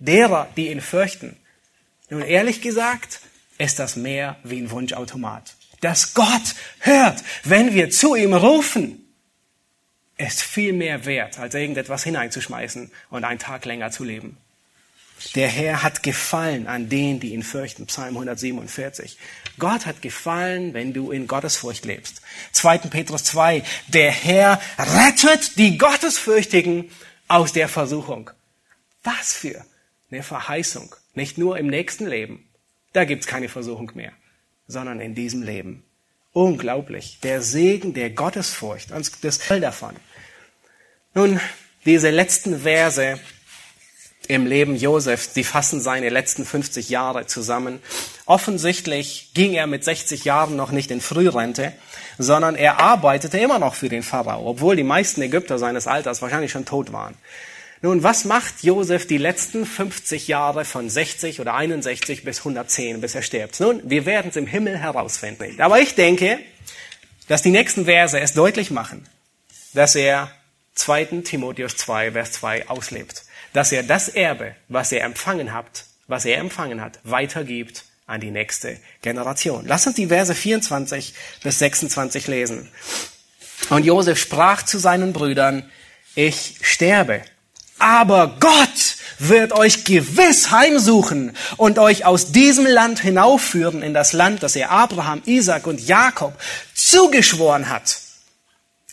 [0.00, 1.36] derer, die ihn fürchten.
[2.10, 3.20] Nun, ehrlich gesagt,
[3.58, 8.98] ist das mehr wie ein Wunschautomat dass Gott hört, wenn wir zu ihm rufen,
[10.16, 14.38] ist viel mehr wert, als irgendetwas hineinzuschmeißen und einen Tag länger zu leben.
[15.34, 17.86] Der Herr hat gefallen an denen, die ihn fürchten.
[17.86, 19.18] Psalm 147.
[19.58, 22.22] Gott hat gefallen, wenn du in Gottesfurcht lebst.
[22.52, 22.78] 2.
[22.78, 23.62] Petrus 2.
[23.88, 26.90] Der Herr rettet die Gottesfürchtigen
[27.28, 28.30] aus der Versuchung.
[29.04, 29.64] Was für
[30.10, 30.94] eine Verheißung.
[31.14, 32.48] Nicht nur im nächsten Leben.
[32.92, 34.12] Da gibt's keine Versuchung mehr
[34.66, 35.84] sondern in diesem Leben.
[36.32, 37.18] Unglaublich.
[37.22, 38.90] Der Segen der Gottesfurcht.
[38.90, 39.94] Das voll davon.
[41.14, 41.40] Nun,
[41.84, 43.18] diese letzten Verse
[44.28, 47.80] im Leben Josefs, die fassen seine letzten 50 Jahre zusammen.
[48.24, 51.72] Offensichtlich ging er mit 60 Jahren noch nicht in Frührente,
[52.18, 56.52] sondern er arbeitete immer noch für den Pharao, obwohl die meisten Ägypter seines Alters wahrscheinlich
[56.52, 57.14] schon tot waren.
[57.84, 63.16] Nun, was macht Josef die letzten 50 Jahre von 60 oder 61 bis 110, bis
[63.16, 63.58] er stirbt?
[63.58, 65.60] Nun, wir werden es im Himmel herausfinden.
[65.60, 66.38] Aber ich denke,
[67.26, 69.04] dass die nächsten Verse es deutlich machen,
[69.74, 70.30] dass er
[70.76, 71.22] 2.
[71.24, 73.24] Timotheus 2, Vers 2 auslebt.
[73.52, 78.30] Dass er das Erbe, was er empfangen hat, was er empfangen hat, weitergibt an die
[78.30, 79.64] nächste Generation.
[79.66, 82.68] Lass uns die Verse 24 bis 26 lesen.
[83.70, 85.68] Und Josef sprach zu seinen Brüdern,
[86.14, 87.22] ich sterbe
[87.82, 94.42] aber Gott wird euch gewiss heimsuchen und euch aus diesem Land hinaufführen in das Land,
[94.42, 96.34] das er Abraham, Isaac und Jakob
[96.74, 97.98] zugeschworen hat.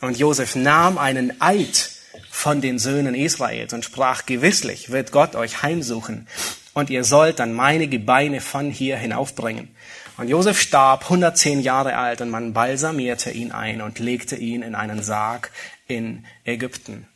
[0.01, 1.91] Und Josef nahm einen Eid
[2.31, 6.27] von den Söhnen Israels und sprach, gewisslich wird Gott euch heimsuchen
[6.73, 9.75] und ihr sollt dann meine Gebeine von hier hinaufbringen.
[10.17, 14.73] Und Josef starb 110 Jahre alt und man balsamierte ihn ein und legte ihn in
[14.73, 15.51] einen Sarg
[15.87, 17.08] in Ägypten.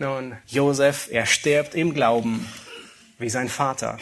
[0.00, 2.46] Nun, Josef, er stirbt im Glauben
[3.18, 3.98] wie sein Vater.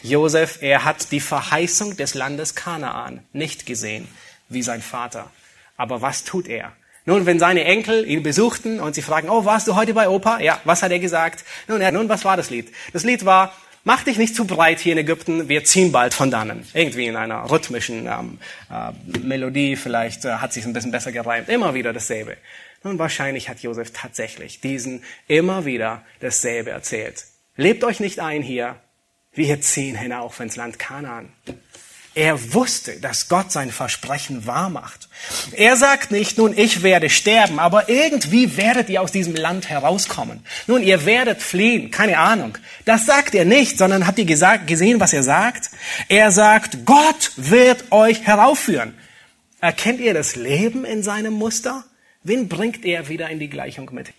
[0.00, 4.06] Josef, er hat die Verheißung des Landes Kanaan nicht gesehen
[4.48, 5.32] wie sein Vater.
[5.76, 6.72] Aber was tut er?
[7.06, 10.38] Nun, wenn seine Enkel ihn besuchten und sie fragen, oh, warst du heute bei Opa?
[10.38, 11.44] Ja, was hat er gesagt?
[11.66, 12.70] Nun, er, nun, was war das Lied?
[12.92, 13.52] Das Lied war,
[13.82, 16.64] mach dich nicht zu breit hier in Ägypten, wir ziehen bald von dannen.
[16.72, 18.38] Irgendwie in einer rhythmischen ähm,
[18.70, 21.48] äh, Melodie, vielleicht äh, hat sich ein bisschen besser gereimt.
[21.48, 22.36] Immer wieder dasselbe.
[22.86, 27.24] Nun, wahrscheinlich hat Josef tatsächlich diesen immer wieder dasselbe erzählt.
[27.56, 28.76] Lebt euch nicht ein hier,
[29.32, 31.32] wir ziehen hinauf ins Land Kanaan.
[32.14, 35.08] Er wusste, dass Gott sein Versprechen wahr macht.
[35.50, 40.46] Er sagt nicht, nun, ich werde sterben, aber irgendwie werdet ihr aus diesem Land herauskommen.
[40.68, 42.56] Nun, ihr werdet fliehen, keine Ahnung.
[42.84, 45.70] Das sagt er nicht, sondern habt ihr gesagt, gesehen, was er sagt?
[46.06, 48.96] Er sagt, Gott wird euch heraufführen.
[49.60, 51.82] Erkennt ihr das Leben in seinem Muster?
[52.26, 54.12] Wen bringt er wieder in die Gleichung mit?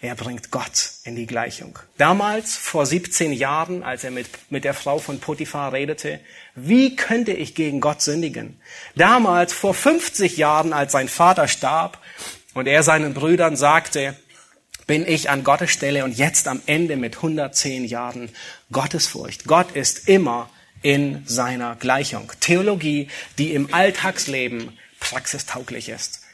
[0.00, 1.78] Er bringt Gott in die Gleichung.
[1.98, 6.18] Damals, vor 17 Jahren, als er mit, mit der Frau von Potiphar redete,
[6.54, 8.58] wie könnte ich gegen Gott sündigen?
[8.94, 11.98] Damals, vor 50 Jahren, als sein Vater starb
[12.54, 14.16] und er seinen Brüdern sagte,
[14.86, 18.30] bin ich an Gottes Stelle und jetzt am Ende mit 110 Jahren
[18.72, 19.44] Gottesfurcht.
[19.44, 20.48] Gott ist immer
[20.80, 22.32] in seiner Gleichung.
[22.40, 26.25] Theologie, die im Alltagsleben praxistauglich ist.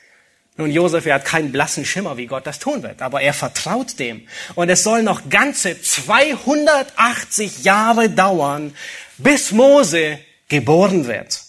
[0.57, 3.99] Nun, Josef, er hat keinen blassen Schimmer, wie Gott das tun wird, aber er vertraut
[3.99, 4.27] dem.
[4.55, 8.75] Und es soll noch ganze 280 Jahre dauern,
[9.17, 11.41] bis Mose geboren wird.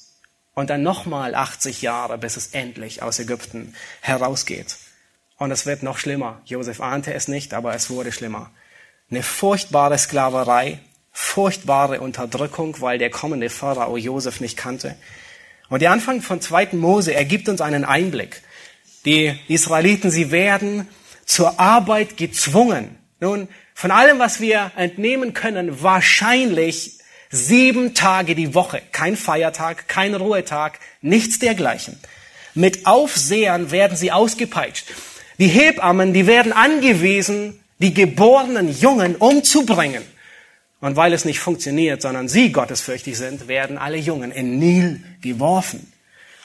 [0.54, 4.78] Und dann nochmal 80 Jahre, bis es endlich aus Ägypten herausgeht.
[5.38, 6.42] Und es wird noch schlimmer.
[6.46, 8.52] Josef ahnte es nicht, aber es wurde schlimmer.
[9.10, 10.80] Eine furchtbare Sklaverei,
[11.12, 14.96] furchtbare Unterdrückung, weil der kommende Pharao Josef nicht kannte.
[15.70, 18.42] Und der Anfang von zweiten Mose ergibt uns einen Einblick.
[19.06, 20.88] Die Israeliten, sie werden
[21.26, 22.98] zur Arbeit gezwungen.
[23.20, 27.00] Nun, von allem, was wir entnehmen können, wahrscheinlich
[27.30, 28.82] sieben Tage die Woche.
[28.92, 31.98] Kein Feiertag, kein Ruhetag, nichts dergleichen.
[32.54, 34.86] Mit Aufsehern werden sie ausgepeitscht.
[35.40, 40.04] Die Hebammen, die werden angewiesen, die geborenen Jungen umzubringen.
[40.80, 45.93] Und weil es nicht funktioniert, sondern sie gottesfürchtig sind, werden alle Jungen in Nil geworfen.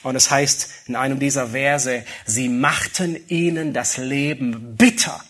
[0.08, 5.22] Und es heißt in einem dieser Verse, sie machten ihnen das Leben bitter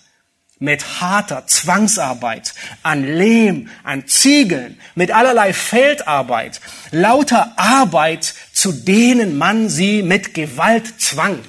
[0.61, 2.55] mit harter Zwangsarbeit,
[2.85, 6.61] an Lehm, an Ziegeln, mit allerlei Feldarbeit,
[6.93, 11.41] lauter Arbeit, zu denen man sie mit Gewalt zwang.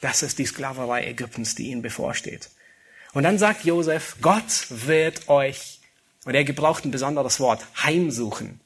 [0.00, 2.50] Das ist die Sklaverei Ägyptens, die ihnen bevorsteht.
[3.14, 5.80] Und dann sagt Josef, Gott wird euch,
[6.24, 8.60] und er gebraucht ein besonderes Wort, heimsuchen.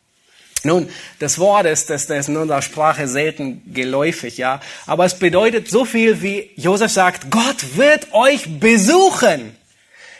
[0.66, 0.88] Nun,
[1.18, 4.60] das Wort ist, das, ist in unserer Sprache selten geläufig, ja.
[4.86, 9.56] Aber es bedeutet so viel wie Josef sagt, Gott wird euch besuchen.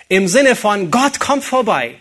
[0.08, 1.96] Im Sinne von Gott kommt vorbei.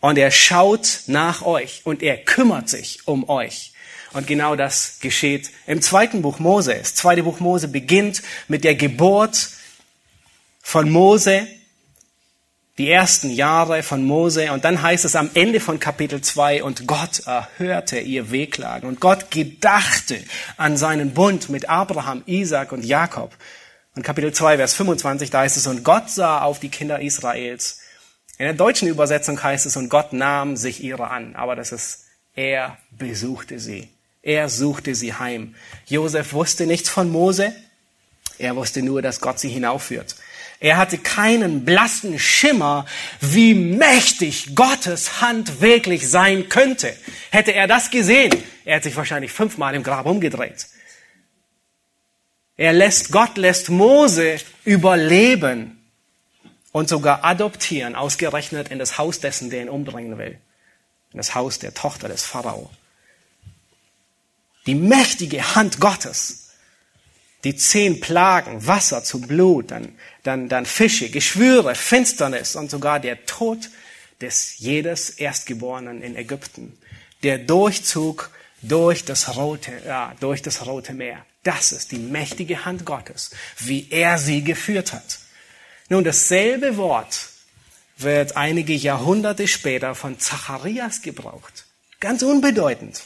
[0.00, 3.72] Und er schaut nach euch und er kümmert sich um euch.
[4.12, 6.74] Und genau das geschieht im zweiten Buch Mose.
[6.74, 9.48] Das zweite Buch Mose beginnt mit der Geburt
[10.60, 11.48] von Mose
[12.78, 16.88] die ersten Jahre von Mose und dann heißt es am Ende von Kapitel 2 und
[16.88, 20.18] Gott erhörte ihr Wehklagen und Gott gedachte
[20.56, 23.32] an seinen Bund mit Abraham, Isaac und Jakob.
[23.94, 27.78] Und Kapitel 2, Vers 25, da heißt es, und Gott sah auf die Kinder Israels.
[28.38, 31.36] In der deutschen Übersetzung heißt es, und Gott nahm sich ihrer an.
[31.36, 33.88] Aber das ist, er besuchte sie.
[34.20, 35.54] Er suchte sie heim.
[35.86, 37.54] Josef wusste nichts von Mose.
[38.38, 40.16] Er wusste nur, dass Gott sie hinaufführt.
[40.60, 42.86] Er hatte keinen blassen Schimmer,
[43.20, 46.96] wie mächtig Gottes Hand wirklich sein könnte.
[47.30, 48.32] Hätte er das gesehen,
[48.64, 50.66] er hätte sich wahrscheinlich fünfmal im Grab umgedreht.
[52.56, 55.84] Er lässt, Gott lässt Mose überleben
[56.72, 60.38] und sogar adoptieren, ausgerechnet in das Haus dessen, der ihn umbringen will.
[61.12, 62.70] In das Haus der Tochter des Pharao.
[64.66, 66.43] Die mächtige Hand Gottes
[67.44, 73.26] die zehn Plagen, Wasser zu Blut, dann, dann, dann Fische, Geschwüre, Finsternis und sogar der
[73.26, 73.70] Tod
[74.20, 76.78] des jedes Erstgeborenen in Ägypten.
[77.22, 78.30] Der Durchzug
[78.62, 81.24] durch das rote, ja, durch das rote Meer.
[81.42, 85.18] Das ist die mächtige Hand Gottes, wie er sie geführt hat.
[85.90, 87.28] Nun, dasselbe Wort
[87.98, 91.66] wird einige Jahrhunderte später von Zacharias gebraucht.
[92.00, 93.02] Ganz unbedeutend.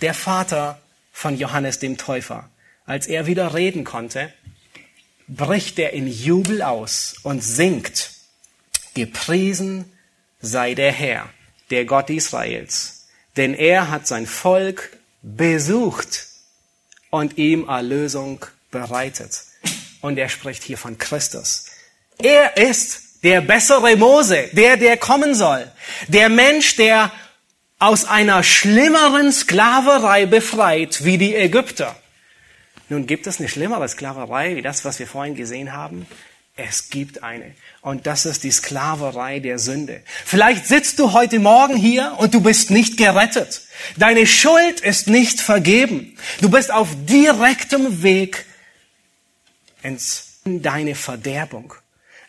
[0.00, 0.80] Der Vater
[1.12, 2.48] von Johannes dem Täufer
[2.88, 4.32] als er wieder reden konnte,
[5.28, 8.10] bricht er in Jubel aus und singt,
[8.94, 9.92] Gepriesen
[10.40, 11.28] sei der Herr,
[11.70, 16.26] der Gott Israels, denn er hat sein Volk besucht
[17.10, 19.42] und ihm Erlösung bereitet.
[20.00, 21.66] Und er spricht hier von Christus.
[22.18, 25.70] Er ist der bessere Mose, der, der kommen soll.
[26.08, 27.12] Der Mensch, der
[27.78, 31.94] aus einer schlimmeren Sklaverei befreit wie die Ägypter.
[32.88, 36.06] Nun gibt es eine schlimmere Sklaverei wie das, was wir vorhin gesehen haben.
[36.56, 37.54] Es gibt eine.
[37.82, 40.02] Und das ist die Sklaverei der Sünde.
[40.24, 43.62] Vielleicht sitzt du heute Morgen hier und du bist nicht gerettet.
[43.96, 46.18] Deine Schuld ist nicht vergeben.
[46.40, 48.44] Du bist auf direktem Weg
[49.82, 51.74] ins, in deine Verderbung.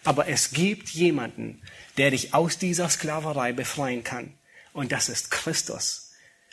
[0.04, 1.62] Aber es gibt jemanden,
[1.98, 4.34] der dich aus dieser Sklaverei befreien kann.
[4.74, 6.09] Und das ist Christus.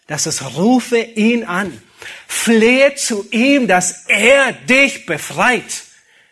[0.07, 1.83] Das ist, rufe ihn an.
[2.29, 5.83] Flehe zu ihm, dass er dich befreit.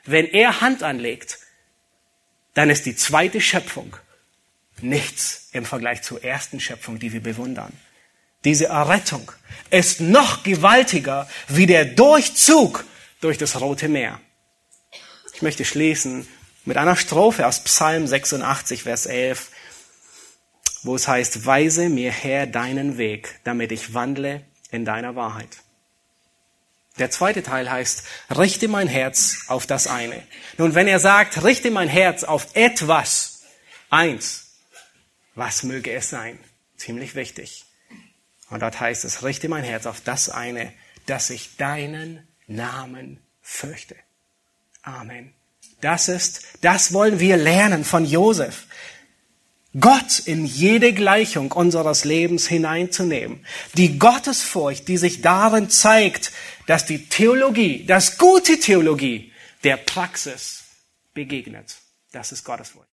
[0.04, 1.38] Wenn er Hand anlegt,
[2.54, 3.96] dann ist die zweite Schöpfung
[4.80, 7.72] nichts im Vergleich zur ersten Schöpfung, die wir bewundern.
[8.44, 9.32] Diese Errettung
[9.70, 12.84] ist noch gewaltiger wie der Durchzug
[13.20, 14.20] durch das Rote Meer.
[15.34, 16.28] Ich möchte schließen
[16.64, 19.50] mit einer Strophe aus Psalm 86, Vers 11
[20.84, 25.48] wo es heißt, weise mir her deinen Weg, damit ich wandle in deiner Wahrheit.
[26.98, 28.04] Der zweite Teil heißt,
[28.36, 30.22] richte mein Herz auf das eine.
[30.58, 33.42] Nun, wenn er sagt, richte mein Herz auf etwas,
[33.90, 34.58] eins,
[35.34, 36.38] was möge es sein?
[36.76, 37.64] Ziemlich wichtig.
[38.50, 40.72] Und dort heißt es, richte mein Herz auf das eine,
[41.06, 43.96] dass ich deinen Namen fürchte.
[44.82, 45.32] Amen.
[45.80, 48.66] Das ist, das wollen wir lernen von Josef.
[49.78, 53.44] Gott in jede Gleichung unseres Lebens hineinzunehmen.
[53.74, 56.32] Die Gottesfurcht, die sich darin zeigt,
[56.66, 59.32] dass die Theologie, das gute Theologie,
[59.64, 60.64] der Praxis
[61.12, 61.76] begegnet.
[62.12, 62.88] Das ist Gottesfurcht.